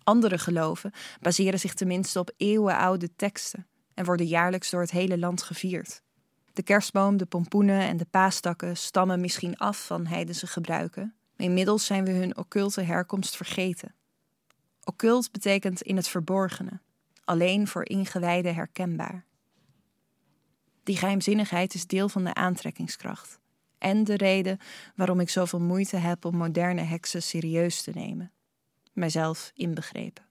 Andere 0.04 0.38
geloven 0.38 0.92
baseren 1.22 1.60
zich 1.60 1.74
tenminste 1.74 2.20
op 2.20 2.32
eeuwenoude 2.38 3.16
teksten 3.16 3.68
en 3.94 4.06
worden 4.06 4.26
jaarlijks 4.26 4.70
door 4.70 4.82
het 4.82 4.92
hele 4.92 5.18
land 5.18 5.44
gevierd. 5.44 6.02
De 6.54 6.64
kerstboom, 6.64 7.18
de 7.18 7.26
pompoenen 7.26 7.82
en 7.82 7.98
de 7.98 8.06
paastakken 8.06 8.78
stammen 8.78 9.22
misschien 9.22 9.58
af 9.58 9.86
van 9.86 10.06
heidense 10.06 10.48
gebruiken, 10.48 11.16
inmiddels 11.38 11.86
zijn 11.86 12.06
we 12.06 12.12
hun 12.12 12.38
occulte 12.38 12.82
herkomst 12.82 13.36
vergeten. 13.36 13.96
Occult 14.84 15.32
betekent 15.32 15.82
in 15.82 15.96
het 15.96 16.08
verborgene, 16.08 16.80
alleen 17.24 17.68
voor 17.68 17.86
ingewijden 17.86 18.56
herkenbaar. 18.56 19.26
Die 20.84 20.98
geheimzinnigheid 20.98 21.74
is 21.74 21.88
deel 21.88 22.10
van 22.10 22.24
de 22.24 22.34
aantrekkingskracht 22.34 23.42
en 23.84 24.04
de 24.04 24.18
reden 24.18 24.58
waarom 24.96 25.20
ik 25.20 25.30
zoveel 25.30 25.60
moeite 25.60 25.98
heb 25.98 26.26
om 26.26 26.36
moderne 26.36 26.82
heksen 26.82 27.24
serieus 27.24 27.82
te 27.82 27.92
nemen, 27.94 28.32
mijzelf 28.94 29.52
inbegrepen. 29.56 30.24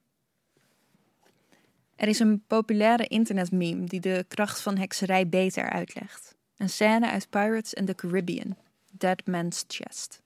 Er 1.97 2.09
is 2.09 2.19
een 2.19 2.45
populaire 2.47 3.07
internetmeme 3.07 3.85
die 3.85 4.01
de 4.01 4.25
kracht 4.29 4.61
van 4.61 4.77
hekserij 4.77 5.29
beter 5.29 5.71
uitlegt. 5.71 6.37
Een 6.57 6.69
scène 6.69 7.11
uit 7.11 7.31
Pirates 7.31 7.75
and 7.75 7.87
the 7.87 7.95
Caribbean, 7.95 8.57
Dead 8.91 9.27
Man's 9.27 9.65
Chest. 9.69 10.23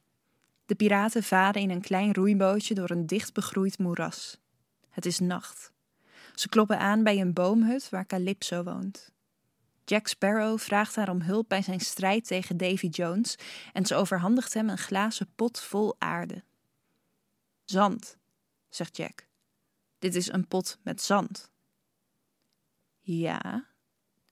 De 0.67 0.75
piraten 0.75 1.23
varen 1.23 1.63
in 1.63 1.71
een 1.71 1.81
klein 1.81 2.15
roeibootje 2.15 2.75
door 2.75 2.91
een 2.91 3.07
dicht 3.07 3.33
begroeid 3.33 3.79
moeras. 3.79 4.39
Het 4.91 5.07
is 5.07 5.19
nacht. 5.19 5.73
Ze 6.35 6.49
kloppen 6.49 6.79
aan 6.79 7.03
bij 7.03 7.21
een 7.21 7.33
boomhut 7.33 7.89
waar 7.91 8.07
Calypso 8.07 8.63
woont. 8.63 9.13
Jack 9.89 10.07
Sparrow 10.07 10.59
vraagt 10.59 10.97
haar 10.97 11.09
om 11.09 11.21
hulp 11.21 11.49
bij 11.49 11.63
zijn 11.63 11.81
strijd 11.81 12.27
tegen 12.27 12.57
Davy 12.57 12.87
Jones 12.87 13.37
en 13.73 13.87
ze 13.87 13.95
overhandigt 13.95 14.55
hem 14.55 14.69
een 14.69 14.79
glazen 14.79 15.29
pot 15.35 15.61
vol 15.61 15.95
aarde. 15.99 16.45
Zand, 17.65 18.19
zegt 18.69 18.97
Jack. 18.97 19.27
Dit 19.99 20.15
is 20.15 20.33
een 20.33 20.47
pot 20.49 20.79
met 20.83 21.03
zand. 21.03 21.51
Ja, 23.01 23.67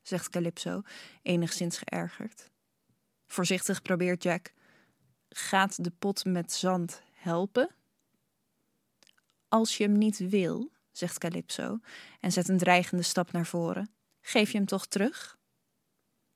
zegt 0.02 0.28
Calypso, 0.28 0.82
enigszins 1.22 1.78
geërgerd. 1.78 2.50
Voorzichtig 3.26 3.82
probeert 3.82 4.22
Jack. 4.22 4.52
Gaat 5.28 5.84
de 5.84 5.90
pot 5.90 6.24
met 6.24 6.52
zand 6.52 7.02
helpen? 7.12 7.74
Als 9.48 9.76
je 9.76 9.84
hem 9.84 9.98
niet 9.98 10.18
wil, 10.18 10.70
zegt 10.92 11.18
Calypso 11.18 11.78
en 12.20 12.32
zet 12.32 12.48
een 12.48 12.58
dreigende 12.58 13.02
stap 13.02 13.32
naar 13.32 13.46
voren, 13.46 13.94
geef 14.20 14.50
je 14.50 14.56
hem 14.56 14.66
toch 14.66 14.86
terug? 14.86 15.33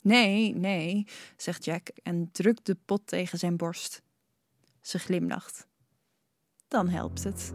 Nee, 0.03 0.55
nee, 0.55 1.07
zegt 1.37 1.65
Jack 1.65 1.89
en 2.03 2.29
drukt 2.33 2.67
de 2.67 2.77
pot 2.85 3.07
tegen 3.07 3.39
zijn 3.39 3.57
borst. 3.57 4.03
Ze 4.81 4.99
glimlacht. 4.99 5.67
Dan 6.69 6.89
helpt 6.89 7.25
het. 7.25 7.53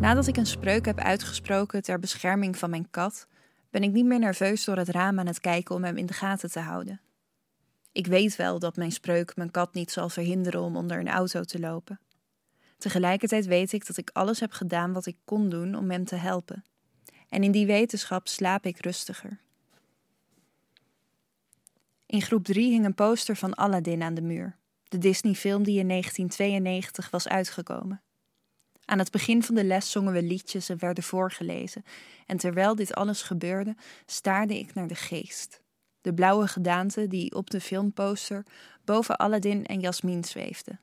Nadat 0.00 0.26
ik 0.26 0.36
een 0.36 0.46
spreuk 0.46 0.84
heb 0.84 0.98
uitgesproken 0.98 1.82
ter 1.82 1.98
bescherming 1.98 2.58
van 2.58 2.70
mijn 2.70 2.90
kat, 2.90 3.26
ben 3.70 3.82
ik 3.82 3.92
niet 3.92 4.04
meer 4.04 4.18
nerveus 4.18 4.64
door 4.64 4.76
het 4.76 4.88
raam 4.88 5.18
aan 5.18 5.26
het 5.26 5.40
kijken 5.40 5.74
om 5.74 5.84
hem 5.84 5.96
in 5.96 6.06
de 6.06 6.12
gaten 6.12 6.50
te 6.50 6.60
houden. 6.60 7.00
Ik 7.92 8.06
weet 8.06 8.36
wel 8.36 8.58
dat 8.58 8.76
mijn 8.76 8.92
spreuk 8.92 9.36
mijn 9.36 9.50
kat 9.50 9.74
niet 9.74 9.90
zal 9.90 10.08
verhinderen 10.08 10.60
om 10.60 10.76
onder 10.76 10.98
een 10.98 11.08
auto 11.08 11.42
te 11.42 11.58
lopen. 11.60 12.00
Tegelijkertijd 12.78 13.46
weet 13.46 13.72
ik 13.72 13.86
dat 13.86 13.96
ik 13.96 14.10
alles 14.12 14.40
heb 14.40 14.52
gedaan 14.52 14.92
wat 14.92 15.06
ik 15.06 15.16
kon 15.24 15.48
doen 15.48 15.74
om 15.74 15.90
hem 15.90 16.04
te 16.04 16.16
helpen. 16.16 16.64
En 17.28 17.42
in 17.42 17.52
die 17.52 17.66
wetenschap 17.66 18.28
slaap 18.28 18.66
ik 18.66 18.80
rustiger. 18.80 19.38
In 22.06 22.22
groep 22.22 22.44
3 22.44 22.70
hing 22.70 22.84
een 22.84 22.94
poster 22.94 23.36
van 23.36 23.54
Aladdin 23.54 24.02
aan 24.02 24.14
de 24.14 24.22
muur, 24.22 24.56
de 24.88 24.98
Disney-film 24.98 25.62
die 25.62 25.78
in 25.78 25.88
1992 25.88 27.10
was 27.10 27.28
uitgekomen. 27.28 28.02
Aan 28.84 28.98
het 28.98 29.10
begin 29.10 29.42
van 29.42 29.54
de 29.54 29.64
les 29.64 29.90
zongen 29.90 30.12
we 30.12 30.22
liedjes 30.22 30.68
en 30.68 30.78
werden 30.78 31.04
voorgelezen. 31.04 31.84
En 32.26 32.36
terwijl 32.36 32.74
dit 32.74 32.94
alles 32.94 33.22
gebeurde, 33.22 33.76
staarde 34.06 34.58
ik 34.58 34.74
naar 34.74 34.88
de 34.88 34.94
geest. 34.94 35.60
De 36.00 36.14
blauwe 36.14 36.48
gedaante 36.48 37.06
die 37.06 37.34
op 37.34 37.50
de 37.50 37.60
filmposter 37.60 38.44
boven 38.84 39.16
Aladdin 39.16 39.66
en 39.66 39.80
Jasmin 39.80 40.24
zweefde. 40.24 40.78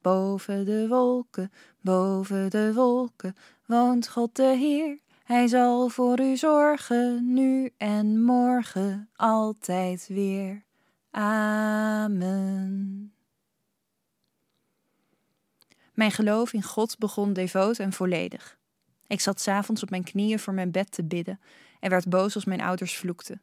Boven 0.00 0.64
de 0.64 0.88
wolken, 0.88 1.52
boven 1.80 2.50
de 2.50 2.72
wolken, 2.74 3.36
woont 3.66 4.08
God 4.08 4.36
de 4.36 4.56
Heer. 4.56 4.98
Hij 5.24 5.46
zal 5.46 5.88
voor 5.88 6.20
u 6.20 6.36
zorgen, 6.36 7.32
nu 7.32 7.70
en 7.76 8.22
morgen, 8.22 9.08
altijd 9.16 10.06
weer. 10.08 10.62
Amen. 11.10 12.32
Mijn 15.94 16.10
geloof 16.10 16.52
in 16.52 16.62
God 16.62 16.98
begon 16.98 17.32
devoot 17.32 17.78
en 17.78 17.92
volledig. 17.92 18.58
Ik 19.06 19.20
zat 19.20 19.40
s'avonds 19.40 19.82
op 19.82 19.90
mijn 19.90 20.04
knieën 20.04 20.38
voor 20.38 20.54
mijn 20.54 20.70
bed 20.70 20.92
te 20.92 21.04
bidden 21.04 21.40
en 21.80 21.90
werd 21.90 22.08
boos 22.08 22.34
als 22.34 22.44
mijn 22.44 22.60
ouders 22.60 22.96
vloekten. 22.96 23.42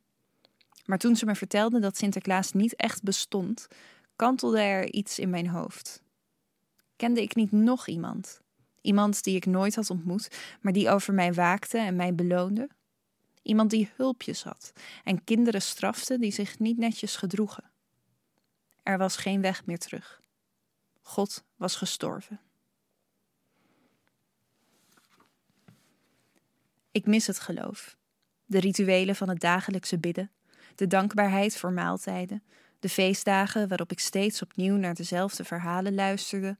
Maar 0.89 0.97
toen 0.97 1.15
ze 1.15 1.25
me 1.25 1.35
vertelden 1.35 1.81
dat 1.81 1.97
Sinterklaas 1.97 2.51
niet 2.51 2.75
echt 2.75 3.03
bestond, 3.03 3.67
kantelde 4.15 4.59
er 4.59 4.91
iets 4.93 5.19
in 5.19 5.29
mijn 5.29 5.47
hoofd. 5.47 6.03
Kende 6.95 7.21
ik 7.21 7.35
niet 7.35 7.51
nog 7.51 7.87
iemand? 7.87 8.41
Iemand 8.81 9.23
die 9.23 9.35
ik 9.35 9.45
nooit 9.45 9.75
had 9.75 9.89
ontmoet, 9.89 10.37
maar 10.61 10.73
die 10.73 10.89
over 10.89 11.13
mij 11.13 11.33
waakte 11.33 11.77
en 11.77 11.95
mij 11.95 12.15
beloonde? 12.15 12.69
Iemand 13.41 13.69
die 13.69 13.91
hulpjes 13.95 14.43
had 14.43 14.71
en 15.03 15.23
kinderen 15.23 15.61
strafte 15.61 16.19
die 16.19 16.31
zich 16.31 16.59
niet 16.59 16.77
netjes 16.77 17.15
gedroegen. 17.15 17.71
Er 18.83 18.97
was 18.97 19.17
geen 19.17 19.41
weg 19.41 19.65
meer 19.65 19.79
terug. 19.79 20.21
God 21.01 21.43
was 21.55 21.75
gestorven. 21.75 22.39
Ik 26.91 27.05
mis 27.05 27.27
het 27.27 27.39
geloof. 27.39 27.97
De 28.45 28.59
rituelen 28.59 29.15
van 29.15 29.29
het 29.29 29.39
dagelijkse 29.39 29.99
bidden, 29.99 30.31
de 30.79 30.87
dankbaarheid 30.87 31.57
voor 31.57 31.71
maaltijden, 31.71 32.43
de 32.79 32.89
feestdagen 32.89 33.67
waarop 33.67 33.91
ik 33.91 33.99
steeds 33.99 34.41
opnieuw 34.41 34.75
naar 34.75 34.93
dezelfde 34.93 35.43
verhalen 35.43 35.95
luisterde, 35.95 36.57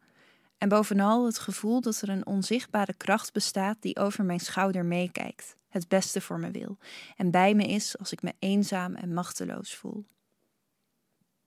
en 0.58 0.70
bovenal 0.70 1.26
het 1.26 1.40
gevoel 1.40 1.82
dat 1.82 2.02
er 2.02 2.10
een 2.10 2.26
onzichtbare 2.26 2.94
kracht 2.94 3.34
bestaat 3.34 3.82
die 3.82 3.98
over 3.98 4.26
mijn 4.26 4.40
schouder 4.40 4.86
meekijkt, 4.86 5.56
het 5.70 5.88
beste 5.88 6.22
voor 6.22 6.40
me 6.40 6.52
wil 6.52 6.78
en 7.16 7.32
bij 7.32 7.54
me 7.54 7.64
is 7.64 7.98
als 7.98 8.12
ik 8.12 8.22
me 8.22 8.34
eenzaam 8.40 8.96
en 8.96 9.14
machteloos 9.14 9.76
voel. 9.76 10.06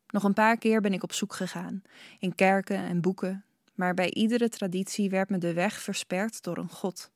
Nog 0.07 0.25
een 0.25 0.35
paar 0.35 0.57
keer 0.57 0.81
ben 0.81 0.93
ik 0.93 1.03
op 1.03 1.13
zoek 1.13 1.35
gegaan, 1.35 1.83
in 2.19 2.35
kerken 2.35 2.77
en 2.77 3.01
boeken, 3.01 3.45
maar 3.75 3.95
bij 3.95 4.11
iedere 4.11 4.49
traditie 4.49 5.11
werd 5.11 5.31
me 5.31 5.39
de 5.39 5.53
weg 5.53 5.81
versperd 5.81 6.43
door 6.43 6.59
een 6.59 6.71
god. 6.71 7.11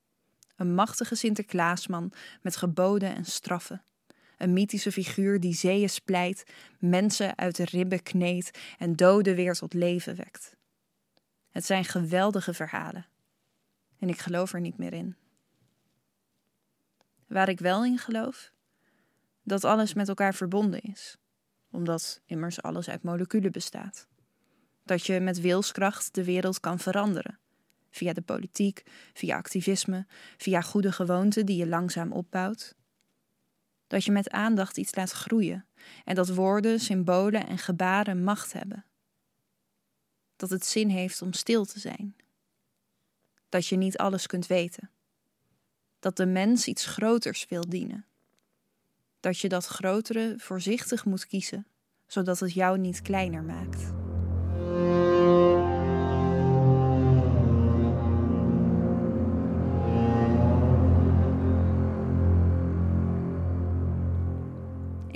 Een 0.56 0.74
machtige 0.74 1.14
Sinterklaasman 1.14 2.12
met 2.42 2.56
geboden 2.56 3.14
en 3.14 3.24
straffen. 3.24 3.82
Een 4.36 4.52
mythische 4.52 4.92
figuur 4.92 5.40
die 5.40 5.54
zeeën 5.54 5.90
splijt, 5.90 6.44
mensen 6.78 7.38
uit 7.38 7.56
de 7.56 7.64
ribben 7.64 8.02
kneedt 8.02 8.58
en 8.78 8.96
doden 8.96 9.34
weer 9.34 9.54
tot 9.54 9.74
leven 9.74 10.16
wekt. 10.16 10.56
Het 11.50 11.64
zijn 11.64 11.84
geweldige 11.84 12.54
verhalen. 12.54 13.06
En 13.98 14.08
ik 14.08 14.18
geloof 14.18 14.52
er 14.52 14.60
niet 14.60 14.78
meer 14.78 14.92
in. 14.92 15.16
Waar 17.26 17.48
ik 17.48 17.58
wel 17.58 17.84
in 17.84 17.98
geloof? 17.98 18.52
Dat 19.42 19.64
alles 19.64 19.94
met 19.94 20.08
elkaar 20.08 20.34
verbonden 20.34 20.80
is 20.80 21.18
omdat 21.76 22.20
immers 22.26 22.62
alles 22.62 22.88
uit 22.88 23.02
moleculen 23.02 23.52
bestaat. 23.52 24.06
Dat 24.84 25.06
je 25.06 25.20
met 25.20 25.40
wilskracht 25.40 26.14
de 26.14 26.24
wereld 26.24 26.60
kan 26.60 26.78
veranderen. 26.78 27.38
Via 27.90 28.12
de 28.12 28.22
politiek, 28.22 28.82
via 29.12 29.36
activisme, 29.36 30.06
via 30.36 30.60
goede 30.60 30.92
gewoonten 30.92 31.46
die 31.46 31.56
je 31.56 31.66
langzaam 31.66 32.12
opbouwt. 32.12 32.74
Dat 33.86 34.04
je 34.04 34.12
met 34.12 34.30
aandacht 34.30 34.76
iets 34.76 34.94
laat 34.94 35.10
groeien 35.10 35.66
en 36.04 36.14
dat 36.14 36.28
woorden, 36.28 36.80
symbolen 36.80 37.46
en 37.46 37.58
gebaren 37.58 38.24
macht 38.24 38.52
hebben. 38.52 38.84
Dat 40.36 40.50
het 40.50 40.66
zin 40.66 40.88
heeft 40.88 41.22
om 41.22 41.32
stil 41.32 41.64
te 41.64 41.78
zijn. 41.80 42.16
Dat 43.48 43.66
je 43.66 43.76
niet 43.76 43.98
alles 43.98 44.26
kunt 44.26 44.46
weten. 44.46 44.90
Dat 45.98 46.16
de 46.16 46.26
mens 46.26 46.66
iets 46.66 46.86
groters 46.86 47.46
wil 47.48 47.68
dienen 47.68 48.06
dat 49.26 49.38
je 49.38 49.48
dat 49.48 49.66
grotere 49.66 50.34
voorzichtig 50.38 51.04
moet 51.04 51.26
kiezen, 51.26 51.66
zodat 52.06 52.40
het 52.40 52.52
jou 52.52 52.78
niet 52.78 53.02
kleiner 53.02 53.42
maakt. 53.42 53.95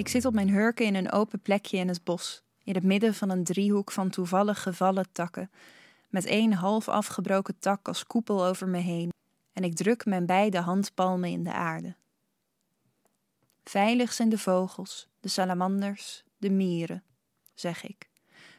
Ik 0.01 0.09
zit 0.09 0.25
op 0.25 0.35
mijn 0.35 0.51
hurken 0.51 0.87
in 0.87 0.95
een 0.95 1.13
open 1.13 1.41
plekje 1.41 1.77
in 1.77 1.89
het 1.89 2.05
bos, 2.05 2.43
in 2.65 2.75
het 2.75 2.85
midden 2.85 3.15
van 3.15 3.31
een 3.31 3.45
driehoek 3.45 3.91
van 3.91 4.11
toevallig 4.11 4.63
gevallen 4.63 5.13
takken, 5.13 5.51
met 6.09 6.25
één 6.25 6.53
half 6.53 6.89
afgebroken 6.89 7.59
tak 7.59 7.89
als 7.89 8.07
koepel 8.07 8.45
over 8.45 8.69
me 8.69 8.79
heen, 8.79 9.13
en 9.53 9.65
ik 9.65 9.75
druk 9.75 10.05
mijn 10.05 10.27
beide 10.27 10.59
handpalmen 10.59 11.31
in 11.31 11.45
de 11.45 11.53
aarde. 11.53 11.97
Veilig 13.65 14.13
zijn 14.13 14.29
de 14.29 14.39
vogels, 14.39 15.09
de 15.21 15.29
salamanders, 15.29 16.25
de 16.39 16.51
mieren, 16.51 17.03
zeg 17.55 17.85
ik, 17.85 18.09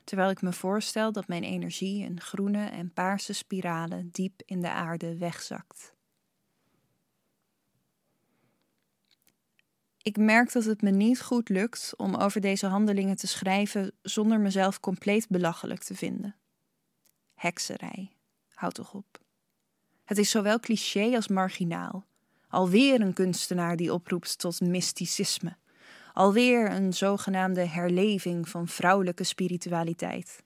terwijl 0.03 0.29
ik 0.29 0.41
me 0.41 0.53
voorstel 0.53 1.11
dat 1.11 1.27
mijn 1.27 1.43
energie 1.43 2.03
in 2.03 2.21
groene 2.21 2.65
en 2.65 2.93
paarse 2.93 3.33
spiralen 3.33 4.09
diep 4.11 4.41
in 4.45 4.61
de 4.61 4.69
aarde 4.71 5.17
wegzakt. 5.17 5.95
Ik 10.03 10.17
merk 10.17 10.51
dat 10.51 10.63
het 10.63 10.81
me 10.81 10.89
niet 10.89 11.21
goed 11.21 11.49
lukt 11.49 11.93
om 11.97 12.15
over 12.15 12.41
deze 12.41 12.65
handelingen 12.65 13.15
te 13.15 13.27
schrijven 13.27 13.91
zonder 14.01 14.39
mezelf 14.39 14.79
compleet 14.79 15.27
belachelijk 15.29 15.83
te 15.83 15.95
vinden. 15.95 16.35
Hekserij, 17.33 18.11
houd 18.53 18.73
toch 18.73 18.93
op. 18.93 19.19
Het 20.03 20.17
is 20.17 20.29
zowel 20.29 20.59
cliché 20.59 21.15
als 21.15 21.27
marginaal. 21.27 22.05
Alweer 22.47 23.01
een 23.01 23.13
kunstenaar 23.13 23.75
die 23.75 23.93
oproept 23.93 24.39
tot 24.39 24.61
mysticisme. 24.61 25.55
Alweer 26.13 26.71
een 26.71 26.93
zogenaamde 26.93 27.65
herleving 27.65 28.49
van 28.49 28.67
vrouwelijke 28.67 29.23
spiritualiteit. 29.23 30.43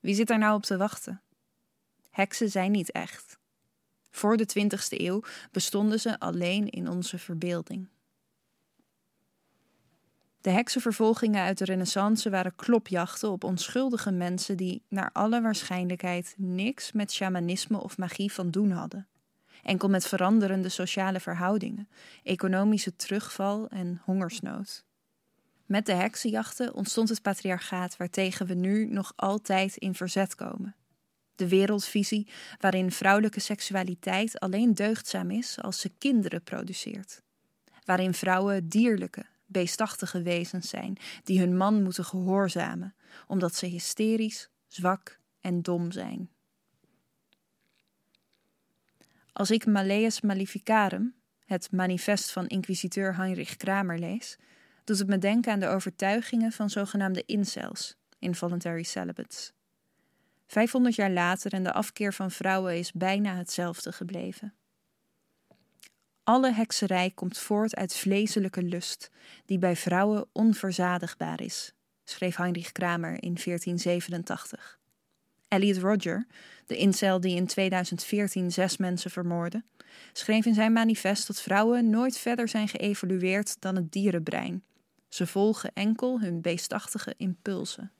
Wie 0.00 0.14
zit 0.14 0.26
daar 0.26 0.38
nou 0.38 0.54
op 0.54 0.62
te 0.62 0.76
wachten? 0.76 1.22
Heksen 2.10 2.50
zijn 2.50 2.72
niet 2.72 2.90
echt. 2.90 3.38
Voor 4.10 4.36
de 4.36 4.48
20e 4.58 5.00
eeuw 5.00 5.22
bestonden 5.50 6.00
ze 6.00 6.18
alleen 6.18 6.68
in 6.68 6.88
onze 6.88 7.18
verbeelding. 7.18 7.88
De 10.46 10.52
heksenvervolgingen 10.52 11.42
uit 11.42 11.58
de 11.58 11.64
Renaissance 11.64 12.30
waren 12.30 12.54
klopjachten 12.54 13.30
op 13.30 13.44
onschuldige 13.44 14.10
mensen 14.10 14.56
die 14.56 14.82
naar 14.88 15.10
alle 15.12 15.40
waarschijnlijkheid 15.40 16.34
niks 16.36 16.92
met 16.92 17.12
shamanisme 17.12 17.82
of 17.82 17.98
magie 17.98 18.32
van 18.32 18.50
doen 18.50 18.70
hadden. 18.70 19.06
Enkel 19.62 19.88
met 19.88 20.06
veranderende 20.06 20.68
sociale 20.68 21.20
verhoudingen, 21.20 21.88
economische 22.22 22.96
terugval 22.96 23.68
en 23.68 24.00
hongersnood. 24.04 24.84
Met 25.64 25.86
de 25.86 25.94
heksenjachten 25.94 26.74
ontstond 26.74 27.08
het 27.08 27.22
patriarchaat 27.22 27.96
waartegen 27.96 28.46
we 28.46 28.54
nu 28.54 28.86
nog 28.86 29.12
altijd 29.16 29.76
in 29.76 29.94
verzet 29.94 30.34
komen. 30.34 30.74
De 31.34 31.48
wereldvisie 31.48 32.28
waarin 32.60 32.92
vrouwelijke 32.92 33.40
seksualiteit 33.40 34.40
alleen 34.40 34.74
deugdzaam 34.74 35.30
is 35.30 35.62
als 35.62 35.80
ze 35.80 35.90
kinderen 35.98 36.42
produceert. 36.42 37.22
Waarin 37.84 38.14
vrouwen 38.14 38.68
dierlijke, 38.68 39.24
beestachtige 39.46 40.22
wezens 40.22 40.68
zijn 40.68 40.96
die 41.24 41.38
hun 41.38 41.56
man 41.56 41.82
moeten 41.82 42.04
gehoorzamen, 42.04 42.94
omdat 43.26 43.54
ze 43.54 43.66
hysterisch, 43.66 44.48
zwak 44.66 45.20
en 45.40 45.62
dom 45.62 45.92
zijn. 45.92 46.30
Als 49.32 49.50
ik 49.50 49.66
Malleus 49.66 50.20
Maleficarum, 50.20 51.14
het 51.44 51.72
manifest 51.72 52.30
van 52.30 52.46
inquisiteur 52.46 53.16
Heinrich 53.16 53.56
Kramer, 53.56 53.98
lees, 53.98 54.36
doet 54.84 54.98
het 54.98 55.08
me 55.08 55.18
denken 55.18 55.52
aan 55.52 55.60
de 55.60 55.68
overtuigingen 55.68 56.52
van 56.52 56.70
zogenaamde 56.70 57.22
incels, 57.26 57.96
involuntary 58.18 58.82
celibates. 58.82 59.52
500 60.46 60.94
jaar 60.94 61.10
later 61.10 61.52
en 61.52 61.62
de 61.62 61.72
afkeer 61.72 62.12
van 62.12 62.30
vrouwen 62.30 62.78
is 62.78 62.92
bijna 62.92 63.36
hetzelfde 63.36 63.92
gebleven. 63.92 64.54
Alle 66.26 66.52
hekserij 66.52 67.10
komt 67.10 67.38
voort 67.38 67.76
uit 67.76 67.94
vleeselijke 67.94 68.62
lust, 68.62 69.10
die 69.44 69.58
bij 69.58 69.76
vrouwen 69.76 70.26
onverzadigbaar 70.32 71.40
is, 71.40 71.72
schreef 72.04 72.36
Heinrich 72.36 72.72
Kramer 72.72 73.12
in 73.12 73.34
1487. 73.44 74.78
Elliot 75.48 75.78
Roger, 75.78 76.26
de 76.66 76.76
incel 76.76 77.20
die 77.20 77.36
in 77.36 77.46
2014 77.46 78.52
zes 78.52 78.76
mensen 78.76 79.10
vermoordde, 79.10 79.64
schreef 80.12 80.44
in 80.44 80.54
zijn 80.54 80.72
manifest 80.72 81.26
dat 81.26 81.40
vrouwen 81.40 81.90
nooit 81.90 82.18
verder 82.18 82.48
zijn 82.48 82.68
geëvolueerd 82.68 83.60
dan 83.60 83.76
het 83.76 83.92
dierenbrein. 83.92 84.64
Ze 85.08 85.26
volgen 85.26 85.70
enkel 85.74 86.20
hun 86.20 86.40
beestachtige 86.40 87.14
impulsen. 87.16 87.92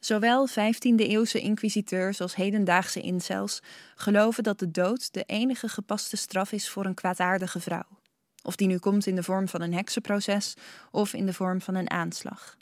Zowel 0.00 0.48
15e-eeuwse 0.48 1.40
inquisiteurs 1.40 2.20
als 2.20 2.34
hedendaagse 2.34 3.00
incels 3.00 3.60
geloven 3.94 4.42
dat 4.42 4.58
de 4.58 4.70
dood 4.70 5.12
de 5.12 5.24
enige 5.24 5.68
gepaste 5.68 6.16
straf 6.16 6.52
is 6.52 6.68
voor 6.68 6.84
een 6.84 6.94
kwaadaardige 6.94 7.60
vrouw. 7.60 7.98
Of 8.42 8.56
die 8.56 8.66
nu 8.66 8.78
komt 8.78 9.06
in 9.06 9.14
de 9.14 9.22
vorm 9.22 9.48
van 9.48 9.60
een 9.60 9.74
heksenproces 9.74 10.54
of 10.90 11.12
in 11.12 11.26
de 11.26 11.32
vorm 11.32 11.60
van 11.60 11.74
een 11.74 11.90
aanslag. 11.90 12.56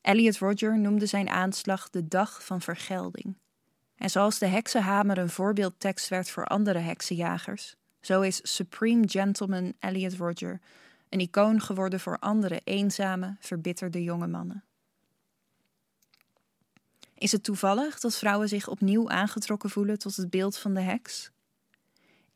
Elliot 0.00 0.38
Roger 0.38 0.78
noemde 0.78 1.06
zijn 1.06 1.28
aanslag 1.28 1.90
de 1.90 2.08
dag 2.08 2.44
van 2.44 2.60
vergelding. 2.60 3.36
En 3.96 4.10
zoals 4.10 4.38
de 4.38 4.46
heksenhamer 4.46 5.18
een 5.18 5.30
voorbeeldtekst 5.30 6.08
werd 6.08 6.30
voor 6.30 6.44
andere 6.44 6.78
heksenjagers, 6.78 7.74
zo 8.00 8.20
is 8.20 8.40
Supreme 8.42 9.08
Gentleman 9.08 9.72
Elliot 9.78 10.14
Roger 10.14 10.60
een 11.08 11.20
icoon 11.20 11.60
geworden 11.60 12.00
voor 12.00 12.18
andere 12.18 12.60
eenzame, 12.64 13.36
verbitterde 13.40 14.02
jonge 14.02 14.26
mannen. 14.26 14.64
Is 17.24 17.32
het 17.32 17.42
toevallig 17.42 18.00
dat 18.00 18.16
vrouwen 18.16 18.48
zich 18.48 18.68
opnieuw 18.68 19.10
aangetrokken 19.10 19.70
voelen 19.70 19.98
tot 19.98 20.16
het 20.16 20.30
beeld 20.30 20.58
van 20.58 20.74
de 20.74 20.80
heks? 20.80 21.30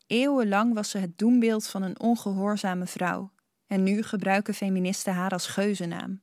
Eeuwenlang 0.06 0.74
was 0.74 0.90
ze 0.90 0.98
het 0.98 1.18
doembeeld 1.18 1.66
van 1.66 1.82
een 1.82 2.00
ongehoorzame 2.00 2.86
vrouw, 2.86 3.32
en 3.66 3.82
nu 3.82 4.02
gebruiken 4.02 4.54
feministen 4.54 5.14
haar 5.14 5.30
als 5.30 5.46
geuzennaam. 5.46 6.20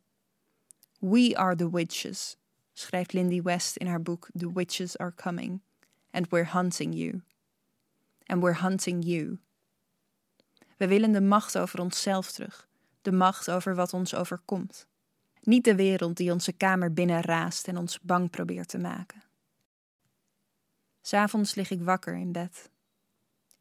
We 0.99 1.37
are 1.37 1.55
the 1.55 1.69
witches, 1.69 2.37
schrijft 2.73 3.13
Lindy 3.13 3.41
West 3.41 3.75
in 3.75 3.87
haar 3.87 4.01
boek 4.01 4.29
The 4.37 4.53
Witches 4.53 4.97
Are 4.97 5.13
Coming, 5.15 5.61
and 6.11 6.29
we're 6.29 6.51
hunting 6.51 6.95
you. 6.95 7.21
And 8.25 8.41
we're 8.41 8.61
hunting 8.61 9.03
you. 9.03 9.39
We 10.77 10.87
willen 10.87 11.11
de 11.11 11.21
macht 11.21 11.57
over 11.57 11.79
onszelf 11.79 12.31
terug, 12.31 12.67
de 13.01 13.11
macht 13.11 13.51
over 13.51 13.75
wat 13.75 13.93
ons 13.93 14.15
overkomt. 14.15 14.87
Niet 15.45 15.63
de 15.63 15.75
wereld 15.75 16.17
die 16.17 16.31
onze 16.31 16.51
kamer 16.51 16.93
binnenraast 16.93 17.67
en 17.67 17.77
ons 17.77 17.99
bang 18.01 18.29
probeert 18.29 18.67
te 18.67 18.77
maken. 18.77 19.23
S'avonds 21.01 21.55
lig 21.55 21.69
ik 21.69 21.81
wakker 21.81 22.15
in 22.15 22.31
bed. 22.31 22.69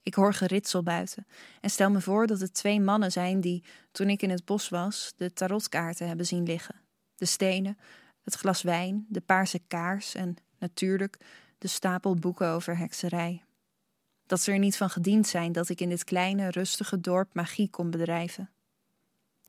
Ik 0.02 0.14
hoor 0.14 0.34
geritsel 0.34 0.82
buiten 0.82 1.26
en 1.60 1.70
stel 1.70 1.90
me 1.90 2.00
voor 2.00 2.26
dat 2.26 2.40
het 2.40 2.54
twee 2.54 2.80
mannen 2.80 3.12
zijn 3.12 3.40
die, 3.40 3.64
toen 3.92 4.08
ik 4.08 4.22
in 4.22 4.30
het 4.30 4.44
bos 4.44 4.68
was, 4.68 5.12
de 5.16 5.32
tarotkaarten 5.32 6.06
hebben 6.06 6.26
zien 6.26 6.42
liggen. 6.42 6.74
De 7.14 7.24
stenen, 7.24 7.78
het 8.22 8.34
glas 8.34 8.62
wijn, 8.62 9.06
de 9.08 9.20
paarse 9.20 9.58
kaars 9.58 10.14
en, 10.14 10.36
natuurlijk, 10.58 11.18
de 11.58 11.68
stapel 11.68 12.14
boeken 12.14 12.48
over 12.48 12.78
hekserij. 12.78 13.42
Dat 14.26 14.40
ze 14.40 14.52
er 14.52 14.58
niet 14.58 14.76
van 14.76 14.90
gediend 14.90 15.26
zijn 15.26 15.52
dat 15.52 15.68
ik 15.68 15.80
in 15.80 15.88
dit 15.88 16.04
kleine, 16.04 16.50
rustige 16.50 17.00
dorp 17.00 17.34
magie 17.34 17.70
kon 17.70 17.90
bedrijven. 17.90 18.53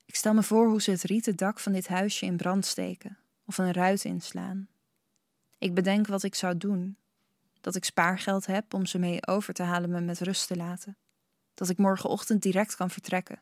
Ik 0.06 0.16
stel 0.16 0.34
me 0.34 0.44
voor 0.44 0.68
hoe 0.68 0.82
ze 0.82 0.92
het 0.92 1.04
rieten 1.04 1.36
dak 1.36 1.60
van 1.60 1.72
dit 1.72 1.88
huisje 1.88 2.26
in 2.26 2.38
brand 2.38 2.66
steken 2.66 3.18
of 3.46 3.58
een 3.58 3.74
ruit 3.74 4.04
inslaan. 4.04 4.68
Ik 5.58 5.74
bedenk 5.74 6.08
wat 6.08 6.24
ik 6.24 6.36
zou 6.36 6.58
doen. 6.58 6.98
Dat 7.62 7.76
ik 7.76 7.84
spaargeld 7.84 8.46
heb 8.46 8.74
om 8.74 8.86
ze 8.86 9.00
mee 9.00 9.28
over 9.28 9.54
te 9.54 9.64
halen 9.64 9.90
me 9.90 10.02
met 10.02 10.20
rust 10.20 10.48
te 10.48 10.56
laten. 10.56 10.98
Dat 11.54 11.70
ik 11.70 11.78
morgenochtend 11.78 12.42
direct 12.42 12.76
kan 12.76 12.90
vertrekken. 12.90 13.42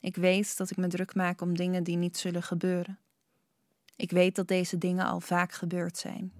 Ik 0.00 0.16
weet 0.16 0.56
dat 0.56 0.70
ik 0.70 0.76
me 0.76 0.86
druk 0.86 1.14
maak 1.14 1.40
om 1.40 1.56
dingen 1.56 1.82
die 1.82 1.96
niet 1.96 2.16
zullen 2.18 2.42
gebeuren. 2.42 2.98
Ik 3.96 4.10
weet 4.10 4.36
dat 4.36 4.48
deze 4.48 4.78
dingen 4.78 5.06
al 5.06 5.20
vaak 5.20 5.52
gebeurd 5.52 5.98
zijn. 5.98 6.32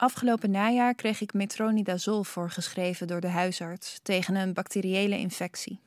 Afgelopen 0.00 0.50
najaar 0.50 0.94
kreeg 0.94 1.20
ik 1.20 1.32
metronidazol 1.32 2.24
voorgeschreven 2.24 3.06
door 3.06 3.20
de 3.20 3.28
huisarts 3.28 4.00
tegen 4.02 4.34
een 4.34 4.52
bacteriële 4.52 5.18
infectie. 5.18 5.80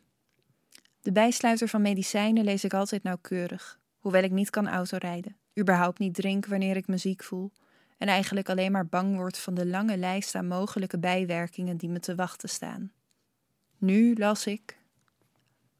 De 1.02 1.12
bijsluiter 1.12 1.68
van 1.68 1.82
medicijnen 1.82 2.44
lees 2.44 2.64
ik 2.64 2.74
altijd 2.74 3.04
nauwkeurig, 3.04 3.80
hoewel 4.00 4.24
ik 4.24 4.32
niet 4.32 4.50
kan 4.50 4.68
autorijden, 4.68 5.36
überhaupt 5.60 6.00
niet 6.00 6.14
drink 6.14 6.46
wanneer 6.46 6.76
ik 6.76 6.88
me 6.88 6.98
ziek 6.98 7.24
voel 7.24 7.52
en 7.98 8.08
eigenlijk 8.08 8.50
alleen 8.50 8.72
maar 8.72 8.88
bang 8.88 9.16
word 9.16 9.38
van 9.38 9.54
de 9.54 9.66
lange 9.66 9.98
lijst 9.98 10.36
aan 10.36 10.48
mogelijke 10.48 11.00
bijwerkingen 11.00 11.78
die 11.78 11.90
me 11.90 12.00
te 12.00 12.16
wachten 12.16 12.50
staan. 12.50 12.92
Nu 13.78 14.16
las 14.16 14.48
ik. 14.48 14.78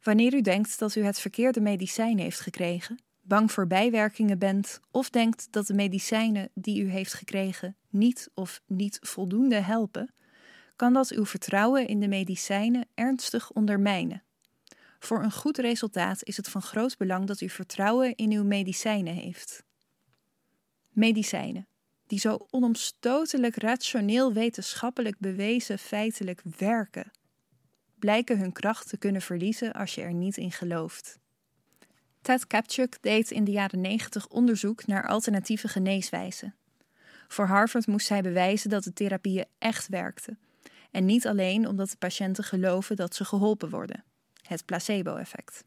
Wanneer 0.02 0.34
u 0.34 0.40
denkt 0.40 0.78
dat 0.78 0.94
u 0.94 1.04
het 1.04 1.20
verkeerde 1.20 1.60
medicijn 1.60 2.18
heeft 2.18 2.40
gekregen, 2.40 2.98
bang 3.20 3.52
voor 3.52 3.66
bijwerkingen 3.66 4.38
bent 4.38 4.80
of 4.90 5.10
denkt 5.10 5.46
dat 5.50 5.66
de 5.66 5.74
medicijnen 5.74 6.48
die 6.54 6.82
u 6.82 6.90
heeft 6.90 7.14
gekregen 7.14 7.76
niet 7.94 8.30
of 8.34 8.60
niet 8.66 8.98
voldoende 9.00 9.60
helpen, 9.60 10.14
kan 10.76 10.92
dat 10.92 11.10
uw 11.10 11.26
vertrouwen 11.26 11.86
in 11.86 12.00
de 12.00 12.08
medicijnen 12.08 12.86
ernstig 12.94 13.52
ondermijnen. 13.52 14.22
Voor 14.98 15.22
een 15.22 15.32
goed 15.32 15.58
resultaat 15.58 16.24
is 16.24 16.36
het 16.36 16.48
van 16.48 16.62
groot 16.62 16.96
belang 16.96 17.26
dat 17.26 17.40
u 17.40 17.48
vertrouwen 17.48 18.14
in 18.14 18.30
uw 18.32 18.44
medicijnen 18.44 19.14
heeft. 19.14 19.64
Medicijnen, 20.90 21.66
die 22.06 22.18
zo 22.18 22.46
onomstotelijk 22.50 23.56
rationeel 23.56 24.32
wetenschappelijk 24.32 25.18
bewezen 25.18 25.78
feitelijk 25.78 26.42
werken, 26.58 27.10
blijken 27.98 28.38
hun 28.38 28.52
kracht 28.52 28.88
te 28.88 28.96
kunnen 28.96 29.22
verliezen 29.22 29.72
als 29.72 29.94
je 29.94 30.02
er 30.02 30.14
niet 30.14 30.36
in 30.36 30.52
gelooft. 30.52 31.18
Ted 32.20 32.46
Kapchuk 32.46 32.98
deed 33.00 33.30
in 33.30 33.44
de 33.44 33.50
jaren 33.50 33.80
90 33.80 34.28
onderzoek 34.28 34.86
naar 34.86 35.08
alternatieve 35.08 35.68
geneeswijzen. 35.68 36.54
Voor 37.34 37.46
Harvard 37.46 37.86
moest 37.86 38.08
hij 38.08 38.22
bewijzen 38.22 38.70
dat 38.70 38.84
de 38.84 38.92
therapieën 38.92 39.46
echt 39.58 39.88
werkten. 39.88 40.38
En 40.90 41.04
niet 41.04 41.26
alleen 41.26 41.68
omdat 41.68 41.90
de 41.90 41.96
patiënten 41.96 42.44
geloven 42.44 42.96
dat 42.96 43.14
ze 43.14 43.24
geholpen 43.24 43.70
worden. 43.70 44.04
Het 44.42 44.64
placebo-effect. 44.64 45.64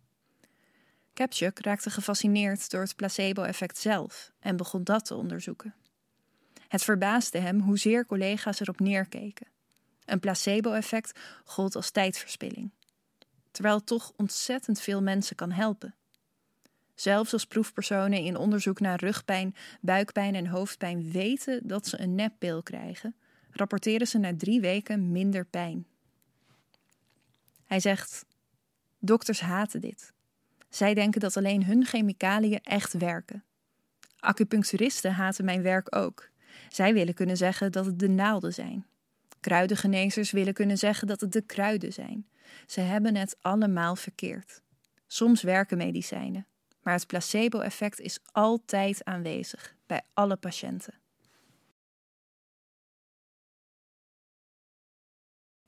Kapchuk 1.13 1.59
raakte 1.59 1.89
gefascineerd 1.89 2.69
door 2.69 2.81
het 2.81 2.95
placebo-effect 2.95 3.77
zelf 3.77 4.31
en 4.39 4.57
begon 4.57 4.83
dat 4.83 5.05
te 5.05 5.15
onderzoeken. 5.15 5.75
Het 6.67 6.83
verbaasde 6.83 7.39
hem 7.39 7.59
hoezeer 7.59 8.05
collega's 8.05 8.59
erop 8.59 8.79
neerkeken. 8.79 9.47
Een 10.05 10.19
placebo-effect 10.19 11.19
gold 11.43 11.75
als 11.75 11.91
tijdverspilling, 11.91 12.71
terwijl 13.51 13.75
het 13.75 13.85
toch 13.85 14.11
ontzettend 14.15 14.81
veel 14.81 15.01
mensen 15.01 15.35
kan 15.35 15.51
helpen. 15.51 15.95
Zelfs 16.99 17.33
als 17.33 17.45
proefpersonen 17.45 18.19
in 18.19 18.37
onderzoek 18.37 18.79
naar 18.79 18.99
rugpijn, 18.99 19.55
buikpijn 19.81 20.35
en 20.35 20.47
hoofdpijn 20.47 21.11
weten 21.11 21.67
dat 21.67 21.87
ze 21.87 21.99
een 21.99 22.15
neppil 22.15 22.63
krijgen, 22.63 23.15
rapporteren 23.51 24.07
ze 24.07 24.17
na 24.17 24.35
drie 24.37 24.61
weken 24.61 25.11
minder 25.11 25.45
pijn. 25.45 25.85
Hij 27.65 27.79
zegt: 27.79 28.25
Dokters 28.99 29.39
haten 29.39 29.81
dit. 29.81 30.13
Zij 30.69 30.93
denken 30.93 31.21
dat 31.21 31.37
alleen 31.37 31.65
hun 31.65 31.85
chemicaliën 31.85 32.59
echt 32.63 32.93
werken. 32.93 33.43
Acupuncturisten 34.19 35.13
haten 35.13 35.45
mijn 35.45 35.61
werk 35.61 35.95
ook. 35.95 36.29
Zij 36.69 36.93
willen 36.93 37.13
kunnen 37.13 37.37
zeggen 37.37 37.71
dat 37.71 37.85
het 37.85 37.99
de 37.99 38.09
naalden 38.09 38.53
zijn. 38.53 38.85
Kruidengenezers 39.39 40.31
willen 40.31 40.53
kunnen 40.53 40.77
zeggen 40.77 41.07
dat 41.07 41.21
het 41.21 41.31
de 41.31 41.41
kruiden 41.41 41.93
zijn. 41.93 42.27
Ze 42.65 42.81
hebben 42.81 43.15
het 43.15 43.37
allemaal 43.41 43.95
verkeerd. 43.95 44.61
Soms 45.07 45.41
werken 45.41 45.77
medicijnen, 45.77 46.47
maar 46.87 46.95
het 46.95 47.07
placebo-effect 47.07 47.99
is 47.99 48.19
altijd 48.31 49.05
aanwezig 49.05 49.75
bij 49.85 50.01
alle 50.13 50.35
patiënten. 50.35 50.93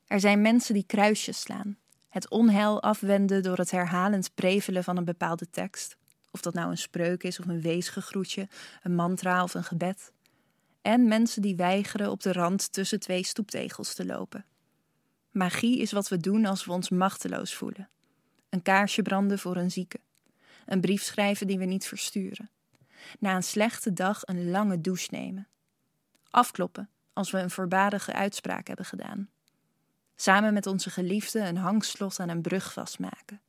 Er 0.06 0.20
zijn 0.20 0.42
mensen 0.42 0.74
die 0.74 0.86
kruisjes 0.86 1.40
slaan, 1.40 1.78
het 2.10 2.30
onheil 2.30 2.82
afwenden 2.82 3.44
door 3.44 3.58
het 3.58 3.72
herhalend 3.72 4.34
prevelen 4.34 4.84
van 4.84 4.98
een 4.98 5.06
bepaalde 5.06 5.50
tekst, 5.50 5.98
of 6.32 6.42
dat 6.42 6.54
nou 6.54 6.70
een 6.70 6.78
spreuk 6.78 7.24
is 7.24 7.40
of 7.40 7.46
een 7.46 7.62
weesgegroetje, 7.62 8.48
een 8.82 8.96
mantra 8.96 9.44
of 9.44 9.54
een 9.54 9.64
gebed. 9.64 10.12
En 10.82 11.08
mensen 11.08 11.42
die 11.42 11.56
weigeren 11.56 12.12
op 12.12 12.22
de 12.22 12.32
rand 12.32 12.72
tussen 12.72 13.00
twee 13.00 13.24
stoeptegels 13.24 13.94
te 13.94 14.06
lopen. 14.06 14.46
Magie 15.32 15.80
is 15.80 15.92
wat 15.92 16.08
we 16.08 16.18
doen 16.18 16.46
als 16.46 16.66
we 16.66 16.72
ons 16.72 16.90
machteloos 16.90 17.54
voelen. 17.54 17.90
Een 18.50 18.62
kaarsje 18.62 19.02
branden 19.02 19.40
voor 19.40 19.56
een 19.56 19.72
zieke 19.72 20.00
een 20.70 20.82
brief 20.82 21.02
schrijven 21.02 21.48
die 21.48 21.58
we 21.58 21.66
niet 21.66 21.88
versturen. 21.88 22.50
Na 23.20 23.36
een 23.36 23.44
slechte 23.44 23.94
dag 23.94 24.22
een 24.26 24.50
lange 24.50 24.82
douche 24.82 25.08
nemen. 25.12 25.48
Afkloppen 26.30 26.90
als 27.14 27.32
we 27.32 27.38
een 27.38 27.50
voorbarige 27.50 28.14
uitspraak 28.14 28.68
hebben 28.68 28.86
gedaan. 28.86 29.30
Samen 30.16 30.54
met 30.54 30.68
onze 30.68 30.90
geliefde 30.90 31.40
een 31.40 31.58
hangslot 31.58 32.20
aan 32.20 32.30
een 32.30 32.42
brug 32.42 32.74
vastmaken. 32.74 33.42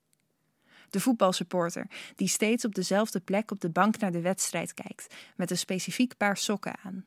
De 0.90 1.00
voetbalsupporter 1.00 1.86
die 2.16 2.28
steeds 2.28 2.64
op 2.64 2.74
dezelfde 2.74 3.20
plek 3.20 3.50
op 3.50 3.60
de 3.60 3.70
bank 3.70 3.98
naar 3.98 4.12
de 4.12 4.20
wedstrijd 4.20 4.74
kijkt, 4.74 5.14
met 5.36 5.50
een 5.50 5.58
specifiek 5.58 6.16
paar 6.16 6.36
sokken 6.36 6.76
aan. 6.82 7.06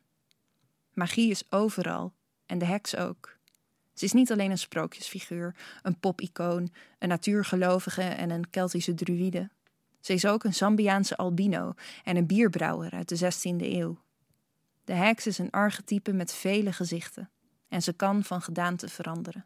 Magie 0.94 1.30
is 1.30 1.44
overal 1.50 2.14
en 2.46 2.58
de 2.58 2.66
heks 2.66 2.96
ook. 2.96 3.38
Ze 3.94 4.06
is 4.06 4.14
niet 4.14 4.32
alleen 4.32 4.52
een 4.52 4.58
sprookjesfiguur, 4.58 5.56
een 5.82 6.00
popicoon, 6.00 6.74
een 7.00 7.10
natuurgelovige 7.10 8.02
en 8.02 8.30
een 8.30 8.50
Keltische 8.50 8.94
druïde. 8.94 9.50
Ze 10.04 10.14
is 10.14 10.26
ook 10.26 10.44
een 10.44 10.54
Zambiaanse 10.54 11.18
albino 11.18 11.74
en 12.04 12.18
een 12.18 12.28
bierbrouwer 12.28 12.92
uit 12.92 13.10
de 13.10 13.18
16e 13.18 13.62
eeuw. 13.62 13.98
De 14.84 14.94
heks 14.94 15.28
is 15.28 15.38
een 15.38 15.50
archetype 15.50 16.14
met 16.14 16.34
vele 16.34 16.74
gezichten 16.74 17.30
en 17.68 17.82
ze 17.82 17.94
kan 17.94 18.24
van 18.24 18.42
gedaante 18.42 18.90
veranderen. 18.90 19.46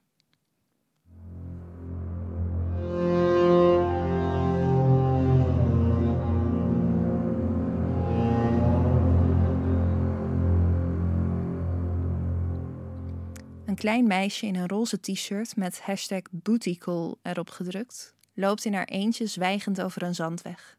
Een 13.65 13.75
klein 13.75 14.07
meisje 14.07 14.45
in 14.45 14.55
een 14.55 14.67
roze 14.67 14.99
t-shirt 14.99 15.55
met 15.55 15.81
hashtag 15.81 16.21
bootycall 16.31 17.15
erop 17.21 17.49
gedrukt 17.49 18.15
loopt 18.37 18.65
in 18.65 18.73
haar 18.73 18.87
eentje 18.87 19.27
zwijgend 19.27 19.81
over 19.81 20.03
een 20.03 20.15
zandweg. 20.15 20.77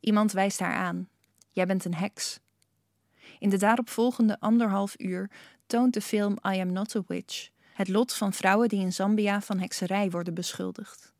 Iemand 0.00 0.32
wijst 0.32 0.58
haar 0.58 0.74
aan: 0.74 1.08
Jij 1.50 1.66
bent 1.66 1.84
een 1.84 1.94
heks. 1.94 2.40
In 3.38 3.48
de 3.48 3.58
daaropvolgende 3.58 4.40
anderhalf 4.40 4.94
uur 4.98 5.30
toont 5.66 5.94
de 5.94 6.00
film 6.00 6.32
I 6.32 6.60
Am 6.60 6.72
Not 6.72 6.96
a 6.96 7.02
Witch 7.06 7.48
het 7.78 7.88
lot 7.88 8.14
van 8.14 8.32
vrouwen 8.32 8.68
die 8.68 8.80
in 8.80 8.92
Zambia 8.92 9.40
van 9.40 9.58
hekserij 9.58 10.10
worden 10.10 10.34
beschuldigd. 10.34 11.12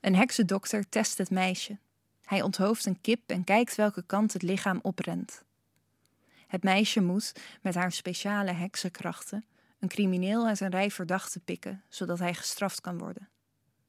Een 0.00 0.14
heksendokter 0.14 0.88
test 0.88 1.18
het 1.18 1.30
meisje. 1.30 1.78
Hij 2.22 2.42
onthoofdt 2.42 2.86
een 2.86 3.00
kip 3.00 3.30
en 3.30 3.44
kijkt 3.44 3.74
welke 3.74 4.02
kant 4.06 4.32
het 4.32 4.42
lichaam 4.42 4.78
oprent. 4.82 5.44
Het 6.46 6.62
meisje 6.62 7.00
moet, 7.00 7.32
met 7.62 7.74
haar 7.74 7.92
speciale 7.92 8.52
heksenkrachten, 8.52 9.44
een 9.78 9.88
crimineel 9.88 10.46
uit 10.46 10.60
een 10.60 10.70
rij 10.70 10.90
verdachten 10.90 11.40
pikken, 11.40 11.82
zodat 11.88 12.18
hij 12.18 12.34
gestraft 12.34 12.80
kan 12.80 12.98
worden. 12.98 13.28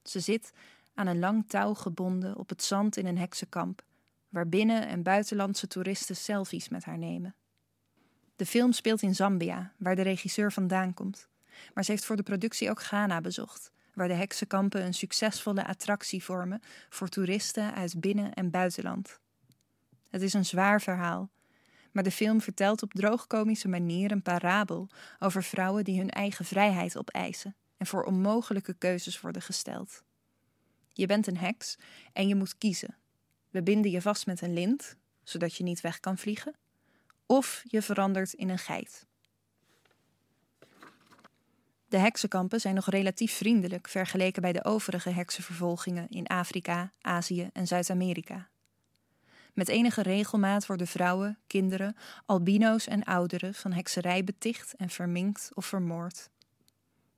Ze 0.03 0.19
zit 0.19 0.51
aan 0.95 1.07
een 1.07 1.19
lang 1.19 1.43
touw 1.47 1.73
gebonden 1.73 2.37
op 2.37 2.49
het 2.49 2.63
zand 2.63 2.97
in 2.97 3.05
een 3.05 3.17
heksenkamp, 3.17 3.83
waar 4.29 4.49
binnen- 4.49 4.87
en 4.87 5.03
buitenlandse 5.03 5.67
toeristen 5.67 6.15
selfies 6.15 6.69
met 6.69 6.83
haar 6.83 6.97
nemen. 6.97 7.35
De 8.35 8.45
film 8.45 8.71
speelt 8.71 9.01
in 9.01 9.15
Zambia, 9.15 9.73
waar 9.77 9.95
de 9.95 10.01
regisseur 10.01 10.51
vandaan 10.51 10.93
komt, 10.93 11.29
maar 11.73 11.83
ze 11.83 11.91
heeft 11.91 12.05
voor 12.05 12.15
de 12.15 12.23
productie 12.23 12.69
ook 12.69 12.81
Ghana 12.81 13.21
bezocht, 13.21 13.71
waar 13.93 14.07
de 14.07 14.13
heksenkampen 14.13 14.85
een 14.85 14.93
succesvolle 14.93 15.67
attractie 15.67 16.23
vormen 16.23 16.61
voor 16.89 17.07
toeristen 17.07 17.73
uit 17.73 17.99
binnen- 17.99 18.33
en 18.33 18.49
buitenland. 18.49 19.19
Het 20.09 20.21
is 20.21 20.33
een 20.33 20.45
zwaar 20.45 20.81
verhaal, 20.81 21.29
maar 21.91 22.03
de 22.03 22.11
film 22.11 22.41
vertelt 22.41 22.83
op 22.83 22.93
droogkomische 22.93 23.67
manier 23.67 24.11
een 24.11 24.21
parabel 24.21 24.89
over 25.19 25.43
vrouwen 25.43 25.83
die 25.83 25.99
hun 25.99 26.09
eigen 26.09 26.45
vrijheid 26.45 26.97
opeisen 26.97 27.55
en 27.77 27.85
voor 27.85 28.03
onmogelijke 28.03 28.73
keuzes 28.73 29.21
worden 29.21 29.41
gesteld. 29.41 30.03
Je 30.97 31.05
bent 31.05 31.27
een 31.27 31.37
heks 31.37 31.77
en 32.13 32.27
je 32.27 32.35
moet 32.35 32.57
kiezen. 32.57 32.95
We 33.49 33.63
binden 33.63 33.91
je 33.91 34.01
vast 34.01 34.25
met 34.25 34.41
een 34.41 34.53
lint, 34.53 34.95
zodat 35.23 35.55
je 35.55 35.63
niet 35.63 35.81
weg 35.81 35.99
kan 35.99 36.17
vliegen. 36.17 36.55
Of 37.25 37.63
je 37.67 37.81
verandert 37.81 38.33
in 38.33 38.49
een 38.49 38.59
geit. 38.59 39.05
De 41.87 41.97
heksenkampen 41.97 42.59
zijn 42.59 42.75
nog 42.75 42.89
relatief 42.89 43.33
vriendelijk 43.33 43.87
vergeleken 43.87 44.41
bij 44.41 44.51
de 44.51 44.63
overige 44.63 45.09
heksenvervolgingen 45.09 46.09
in 46.09 46.27
Afrika, 46.27 46.91
Azië 47.01 47.49
en 47.53 47.67
Zuid-Amerika. 47.67 48.49
Met 49.53 49.67
enige 49.67 50.01
regelmaat 50.01 50.65
worden 50.65 50.87
vrouwen, 50.87 51.37
kinderen, 51.47 51.95
albino's 52.25 52.87
en 52.87 53.03
ouderen 53.03 53.53
van 53.53 53.73
hekserij 53.73 54.23
beticht 54.23 54.75
en 54.75 54.89
verminkt 54.89 55.51
of 55.53 55.65
vermoord. 55.65 56.29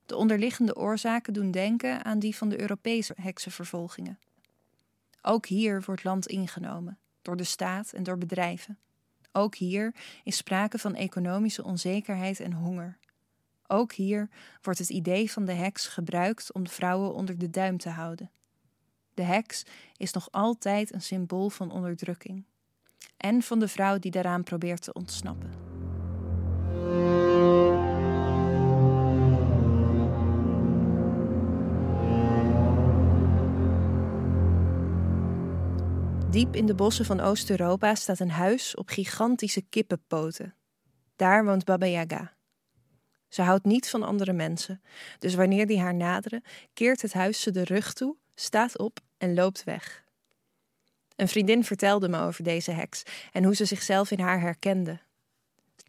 De 0.08 0.16
onderliggende 0.16 0.76
oorzaken 0.76 1.32
doen 1.32 1.50
denken 1.50 2.04
aan 2.04 2.18
die 2.18 2.36
van 2.36 2.48
de 2.48 2.60
Europese 2.60 3.14
heksenvervolgingen. 3.20 4.18
Ook 5.22 5.46
hier 5.46 5.82
wordt 5.86 6.04
land 6.04 6.26
ingenomen, 6.26 6.98
door 7.22 7.36
de 7.36 7.44
staat 7.44 7.92
en 7.92 8.02
door 8.02 8.18
bedrijven. 8.18 8.78
Ook 9.32 9.54
hier 9.54 9.94
is 10.24 10.36
sprake 10.36 10.78
van 10.78 10.94
economische 10.94 11.64
onzekerheid 11.64 12.40
en 12.40 12.52
honger. 12.52 12.98
Ook 13.66 13.92
hier 13.92 14.28
wordt 14.62 14.78
het 14.78 14.88
idee 14.88 15.30
van 15.30 15.44
de 15.44 15.52
heks 15.52 15.86
gebruikt 15.86 16.52
om 16.52 16.64
de 16.64 16.70
vrouwen 16.70 17.14
onder 17.14 17.38
de 17.38 17.50
duim 17.50 17.78
te 17.78 17.88
houden. 17.88 18.30
De 19.14 19.22
heks 19.22 19.64
is 19.96 20.12
nog 20.12 20.28
altijd 20.30 20.94
een 20.94 21.02
symbool 21.02 21.50
van 21.50 21.70
onderdrukking. 21.70 22.44
En 23.16 23.42
van 23.42 23.58
de 23.58 23.68
vrouw 23.68 23.98
die 23.98 24.10
daaraan 24.10 24.42
probeert 24.42 24.82
te 24.82 24.92
ontsnappen. 24.92 25.77
Diep 36.30 36.56
in 36.56 36.66
de 36.66 36.74
bossen 36.74 37.04
van 37.04 37.20
Oost-Europa 37.20 37.94
staat 37.94 38.18
een 38.18 38.30
huis 38.30 38.74
op 38.74 38.88
gigantische 38.88 39.62
kippenpoten. 39.62 40.54
Daar 41.16 41.44
woont 41.44 41.64
Baba 41.64 41.86
Yaga. 41.86 42.32
Ze 43.28 43.42
houdt 43.42 43.64
niet 43.64 43.90
van 43.90 44.02
andere 44.02 44.32
mensen, 44.32 44.82
dus 45.18 45.34
wanneer 45.34 45.66
die 45.66 45.80
haar 45.80 45.94
naderen, 45.94 46.42
keert 46.72 47.02
het 47.02 47.12
huis 47.12 47.40
ze 47.40 47.50
de 47.50 47.64
rug 47.64 47.92
toe, 47.92 48.16
staat 48.34 48.78
op 48.78 48.98
en 49.18 49.34
loopt 49.34 49.64
weg. 49.64 50.04
Een 51.16 51.28
vriendin 51.28 51.64
vertelde 51.64 52.08
me 52.08 52.20
over 52.20 52.44
deze 52.44 52.70
heks 52.70 53.02
en 53.32 53.44
hoe 53.44 53.54
ze 53.54 53.64
zichzelf 53.64 54.10
in 54.10 54.20
haar 54.20 54.40
herkende. 54.40 54.98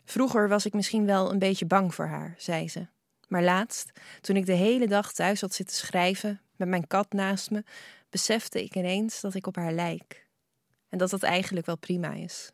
Vroeger 0.05 0.49
was 0.49 0.65
ik 0.65 0.73
misschien 0.73 1.05
wel 1.05 1.31
een 1.31 1.39
beetje 1.39 1.65
bang 1.65 1.95
voor 1.95 2.07
haar, 2.07 2.35
zei 2.37 2.69
ze. 2.69 2.87
Maar 3.27 3.43
laatst, 3.43 3.91
toen 4.21 4.35
ik 4.35 4.45
de 4.45 4.53
hele 4.53 4.87
dag 4.87 5.13
thuis 5.13 5.41
had 5.41 5.53
zitten 5.53 5.75
schrijven, 5.75 6.41
met 6.55 6.67
mijn 6.67 6.87
kat 6.87 7.11
naast 7.11 7.51
me, 7.51 7.63
besefte 8.09 8.63
ik 8.63 8.75
ineens 8.75 9.21
dat 9.21 9.33
ik 9.33 9.47
op 9.47 9.55
haar 9.55 9.73
lijk. 9.73 10.27
En 10.89 10.97
dat 10.97 11.09
dat 11.09 11.23
eigenlijk 11.23 11.65
wel 11.65 11.77
prima 11.77 12.13
is. 12.13 12.51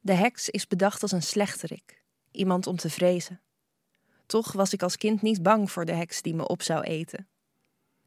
De 0.00 0.12
heks 0.12 0.48
is 0.50 0.66
bedacht 0.66 1.02
als 1.02 1.12
een 1.12 1.22
slechterik, 1.22 2.02
iemand 2.30 2.66
om 2.66 2.76
te 2.76 2.90
vrezen. 2.90 3.40
Toch 4.26 4.52
was 4.52 4.72
ik 4.72 4.82
als 4.82 4.96
kind 4.96 5.22
niet 5.22 5.42
bang 5.42 5.70
voor 5.70 5.84
de 5.84 5.92
heks 5.92 6.22
die 6.22 6.34
me 6.34 6.48
op 6.48 6.62
zou 6.62 6.82
eten. 6.82 7.28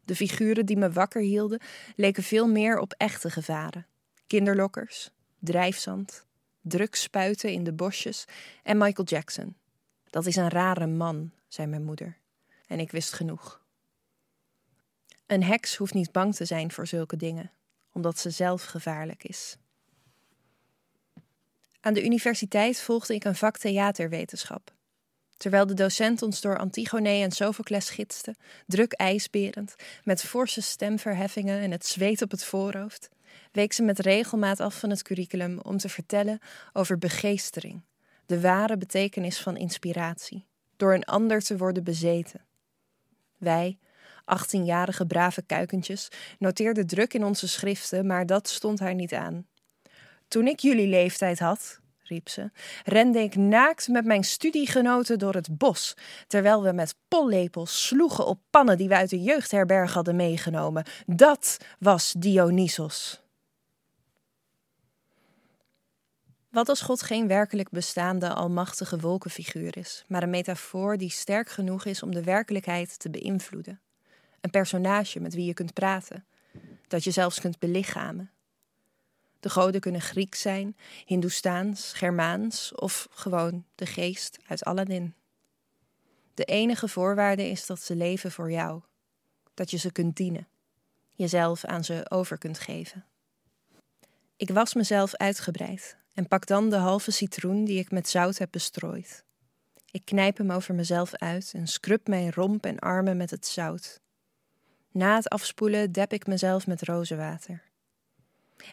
De 0.05 0.15
figuren 0.15 0.65
die 0.65 0.78
me 0.78 0.91
wakker 0.91 1.22
hielden 1.22 1.61
leken 1.95 2.24
veel 2.24 2.47
meer 2.47 2.80
op 2.80 2.93
echte 2.93 3.30
gevaren: 3.30 3.88
kinderlokkers, 4.28 5.09
drijfzand, 5.39 6.26
drugspuiten 6.61 7.51
in 7.51 7.63
de 7.63 7.74
bosjes 7.74 8.26
en 8.63 8.78
Michael 8.78 9.07
Jackson. 9.07 9.55
Dat 10.09 10.26
is 10.26 10.36
een 10.36 10.49
rare 10.49 10.88
man, 10.88 11.32
zei 11.47 11.68
mijn 11.68 11.84
moeder. 11.84 12.18
En 12.68 12.80
ik 12.80 12.91
wist 12.91 13.13
genoeg. 13.13 13.61
Een 15.26 15.43
heks 15.43 15.76
hoeft 15.76 15.93
niet 15.93 16.11
bang 16.11 16.36
te 16.36 16.45
zijn 16.45 16.72
voor 16.72 16.88
zulke 16.88 17.18
dingen, 17.18 17.51
omdat 17.97 18.19
ze 18.19 18.29
zelf 18.29 18.63
gevaarlijk 18.63 19.23
is. 19.23 19.57
Aan 21.79 21.93
de 21.93 22.03
universiteit 22.03 22.81
volgde 22.81 23.13
ik 23.13 23.23
een 23.23 23.35
vak 23.35 23.57
theaterwetenschap. 23.57 24.73
Terwijl 25.37 25.65
de 25.65 25.73
docent 25.73 26.21
ons 26.21 26.41
door 26.41 26.57
Antigone 26.57 27.09
en 27.09 27.31
Sophocles 27.31 27.89
gidste, 27.89 28.35
druk 28.65 28.93
ijsberend, 28.93 29.75
met 30.03 30.23
forse 30.23 30.61
stemverheffingen 30.61 31.61
en 31.61 31.71
het 31.71 31.85
zweet 31.85 32.21
op 32.21 32.31
het 32.31 32.43
voorhoofd, 32.43 33.09
week 33.51 33.73
ze 33.73 33.83
met 33.83 33.99
regelmaat 33.99 34.59
af 34.59 34.79
van 34.79 34.89
het 34.89 35.01
curriculum 35.01 35.59
om 35.59 35.77
te 35.77 35.89
vertellen 35.89 36.39
over 36.73 36.97
begeestering, 36.97 37.81
de 38.25 38.41
ware 38.41 38.77
betekenis 38.77 39.39
van 39.39 39.57
inspiratie, 39.57 40.45
door 40.75 40.93
een 40.93 41.05
ander 41.05 41.41
te 41.41 41.57
worden 41.57 41.83
bezeten. 41.83 42.45
Wij, 43.37 43.77
18-jarige 44.38 45.05
brave 45.05 45.41
kuikentjes, 45.41 46.07
noteerden 46.39 46.88
druk 46.88 47.13
in 47.13 47.23
onze 47.23 47.47
schriften, 47.47 48.07
maar 48.07 48.25
dat 48.25 48.47
stond 48.47 48.80
haar 48.80 48.95
niet 48.95 49.13
aan. 49.13 49.45
Toen 50.28 50.47
ik 50.47 50.59
jullie 50.59 50.88
leeftijd 50.88 51.39
had, 51.39 51.80
riep 52.03 52.30
ze, 52.30 52.51
rende 52.86 53.19
ik 53.19 53.36
naakt 53.36 53.88
met 53.88 54.05
mijn 54.05 54.23
studiegenoten 54.23 55.19
door 55.19 55.34
het 55.34 55.57
bos, 55.57 55.93
terwijl 56.28 56.63
we 56.63 56.71
met 56.71 56.95
pollepels 57.07 57.88
sloegen 57.88 58.25
op 58.25 58.39
pannen 58.49 58.78
die 58.78 58.88
we 58.88 58.95
uit 58.95 59.09
de 59.09 59.21
jeugdherberg 59.21 59.93
hadden 59.93 60.15
meegenomen. 60.15 60.86
Dat 61.05 61.57
was 61.80 62.13
Dionysos. 62.17 63.21
Wat 66.49 66.69
als 66.69 66.82
God 66.82 67.01
geen 67.01 67.28
werkelijk 67.28 67.69
bestaande 67.69 68.34
almachtige 68.34 68.99
wolkenfiguur 68.99 69.78
is, 69.78 70.03
maar 70.07 70.23
een 70.23 70.30
metafoor 70.30 70.97
die 70.97 71.09
sterk 71.09 71.49
genoeg 71.49 71.86
is 71.86 72.03
om 72.03 72.13
de 72.13 72.23
werkelijkheid 72.23 72.99
te 72.99 73.09
beïnvloeden? 73.09 73.82
Een 74.47 74.53
personage 74.53 75.19
met 75.19 75.33
wie 75.33 75.45
je 75.45 75.53
kunt 75.53 75.73
praten, 75.73 76.25
dat 76.87 77.03
je 77.03 77.11
zelfs 77.11 77.39
kunt 77.39 77.59
belichamen. 77.59 78.31
De 79.39 79.49
goden 79.49 79.81
kunnen 79.81 80.01
Grieks 80.01 80.41
zijn, 80.41 80.77
Hindoestaans, 81.05 81.93
Germaans 81.93 82.75
of 82.75 83.07
gewoon 83.11 83.65
de 83.75 83.85
geest 83.85 84.39
uit 84.47 84.63
Aladdin. 84.63 85.13
De 86.33 86.43
enige 86.43 86.87
voorwaarde 86.87 87.49
is 87.49 87.65
dat 87.65 87.81
ze 87.81 87.95
leven 87.95 88.31
voor 88.31 88.51
jou, 88.51 88.81
dat 89.53 89.71
je 89.71 89.77
ze 89.77 89.91
kunt 89.91 90.15
dienen, 90.15 90.47
jezelf 91.13 91.65
aan 91.65 91.83
ze 91.83 92.05
over 92.09 92.37
kunt 92.37 92.59
geven. 92.59 93.05
Ik 94.37 94.49
was 94.49 94.73
mezelf 94.73 95.15
uitgebreid 95.15 95.97
en 96.13 96.27
pak 96.27 96.45
dan 96.45 96.69
de 96.69 96.75
halve 96.75 97.11
citroen 97.11 97.65
die 97.65 97.79
ik 97.79 97.91
met 97.91 98.09
zout 98.09 98.37
heb 98.37 98.51
bestrooid. 98.51 99.23
Ik 99.91 100.05
knijp 100.05 100.37
hem 100.37 100.51
over 100.51 100.75
mezelf 100.75 101.15
uit 101.15 101.51
en 101.55 101.67
scrub 101.67 102.07
mijn 102.07 102.31
romp 102.31 102.65
en 102.65 102.79
armen 102.79 103.17
met 103.17 103.29
het 103.29 103.47
zout. 103.47 104.05
Na 104.97 105.15
het 105.15 105.29
afspoelen 105.29 105.91
dep 105.91 106.13
ik 106.13 106.27
mezelf 106.27 106.67
met 106.67 106.81
rozenwater. 106.81 107.63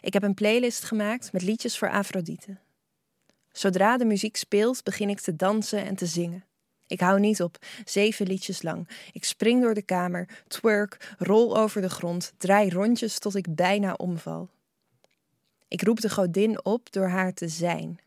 Ik 0.01 0.13
heb 0.13 0.23
een 0.23 0.33
playlist 0.33 0.83
gemaakt 0.83 1.31
met 1.31 1.41
liedjes 1.41 1.77
voor 1.77 1.89
Afrodite. 1.89 2.57
Zodra 3.51 3.97
de 3.97 4.05
muziek 4.05 4.35
speelt, 4.35 4.83
begin 4.83 5.09
ik 5.09 5.19
te 5.19 5.35
dansen 5.35 5.85
en 5.85 5.95
te 5.95 6.05
zingen. 6.05 6.45
Ik 6.87 6.99
hou 6.99 7.19
niet 7.19 7.41
op, 7.41 7.57
zeven 7.83 8.27
liedjes 8.27 8.61
lang. 8.61 8.89
Ik 9.11 9.23
spring 9.23 9.61
door 9.61 9.73
de 9.73 9.81
kamer, 9.81 10.43
twerk, 10.47 11.15
rol 11.17 11.57
over 11.57 11.81
de 11.81 11.89
grond, 11.89 12.33
draai 12.37 12.69
rondjes 12.69 13.19
tot 13.19 13.35
ik 13.35 13.55
bijna 13.55 13.93
omval. 13.93 14.49
Ik 15.67 15.81
roep 15.81 16.01
de 16.01 16.09
godin 16.09 16.65
op 16.65 16.91
door 16.91 17.07
haar 17.07 17.33
te 17.33 17.47
zijn. 17.47 17.99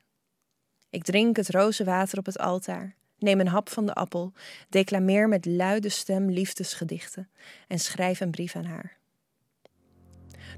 Ik 0.90 1.04
drink 1.04 1.36
het 1.36 1.50
rozenwater 1.50 2.18
op 2.18 2.26
het 2.26 2.38
altaar, 2.38 2.94
neem 3.18 3.40
een 3.40 3.48
hap 3.48 3.68
van 3.68 3.86
de 3.86 3.94
appel, 3.94 4.32
declameer 4.68 5.28
met 5.28 5.46
luide 5.46 5.88
stem 5.88 6.30
liefdesgedichten 6.30 7.28
en 7.68 7.78
schrijf 7.78 8.20
een 8.20 8.30
brief 8.30 8.56
aan 8.56 8.64
haar. 8.64 8.96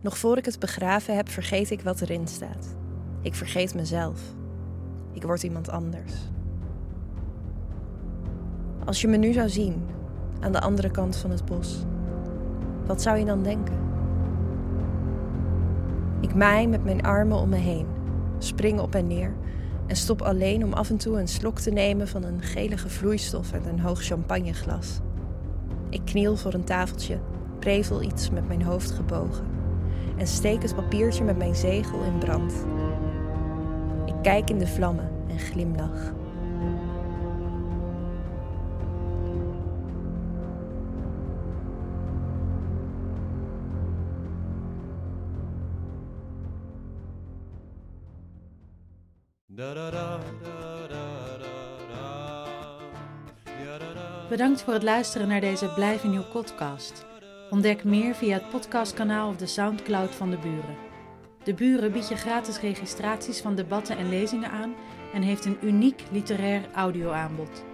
Nog 0.02 0.18
voor 0.18 0.38
ik 0.38 0.44
het 0.44 0.58
begraven 0.58 1.16
heb, 1.16 1.28
vergeet 1.28 1.70
ik 1.70 1.80
wat 1.80 2.00
erin 2.00 2.28
staat. 2.28 2.76
Ik 3.22 3.34
vergeet 3.34 3.74
mezelf. 3.74 4.20
Ik 5.12 5.22
word 5.22 5.42
iemand 5.42 5.68
anders. 5.68 6.12
Als 8.84 9.00
je 9.00 9.08
me 9.08 9.16
nu 9.16 9.32
zou 9.32 9.48
zien, 9.48 9.86
aan 10.40 10.52
de 10.52 10.60
andere 10.60 10.90
kant 10.90 11.16
van 11.16 11.30
het 11.30 11.44
bos, 11.44 11.84
wat 12.86 13.02
zou 13.02 13.18
je 13.18 13.24
dan 13.24 13.42
denken? 13.42 13.78
Ik 16.20 16.34
maai 16.34 16.66
met 16.66 16.84
mijn 16.84 17.02
armen 17.02 17.38
om 17.38 17.48
me 17.48 17.56
heen, 17.56 17.86
spring 18.38 18.80
op 18.80 18.94
en 18.94 19.06
neer 19.06 19.34
en 19.90 19.96
stop 19.96 20.22
alleen 20.22 20.64
om 20.64 20.72
af 20.72 20.90
en 20.90 20.96
toe 20.96 21.20
een 21.20 21.28
slok 21.28 21.58
te 21.58 21.70
nemen 21.70 22.08
van 22.08 22.24
een 22.24 22.42
gelige 22.42 22.88
vloeistof 22.88 23.52
uit 23.52 23.66
een 23.66 23.80
hoog 23.80 24.02
champagneglas. 24.02 24.98
Ik 25.88 26.00
kniel 26.04 26.36
voor 26.36 26.54
een 26.54 26.64
tafeltje, 26.64 27.18
prevel 27.58 28.02
iets 28.02 28.30
met 28.30 28.48
mijn 28.48 28.62
hoofd 28.62 28.90
gebogen 28.90 29.46
en 30.16 30.26
steek 30.26 30.62
het 30.62 30.74
papiertje 30.74 31.24
met 31.24 31.38
mijn 31.38 31.54
zegel 31.54 32.02
in 32.02 32.18
brand. 32.18 32.54
Ik 34.06 34.14
kijk 34.22 34.50
in 34.50 34.58
de 34.58 34.66
vlammen 34.66 35.10
en 35.28 35.38
glimlach. 35.38 36.12
Bedankt 54.30 54.62
voor 54.62 54.72
het 54.72 54.82
luisteren 54.82 55.28
naar 55.28 55.40
deze 55.40 55.72
Blijf 55.74 56.04
in 56.04 56.12
uw 56.12 56.24
podcast. 56.32 57.06
Ontdek 57.50 57.84
meer 57.84 58.14
via 58.14 58.34
het 58.34 58.48
podcastkanaal 58.50 59.28
of 59.28 59.36
de 59.36 59.46
Soundcloud 59.46 60.14
van 60.14 60.30
de 60.30 60.36
Buren. 60.36 60.76
De 61.44 61.54
Buren 61.54 61.92
biedt 61.92 62.08
je 62.08 62.16
gratis 62.16 62.60
registraties 62.60 63.40
van 63.40 63.54
debatten 63.54 63.96
en 63.96 64.08
lezingen 64.08 64.50
aan 64.50 64.74
en 65.12 65.22
heeft 65.22 65.44
een 65.44 65.58
uniek 65.62 66.02
literair 66.10 66.62
audioaanbod. 66.74 67.64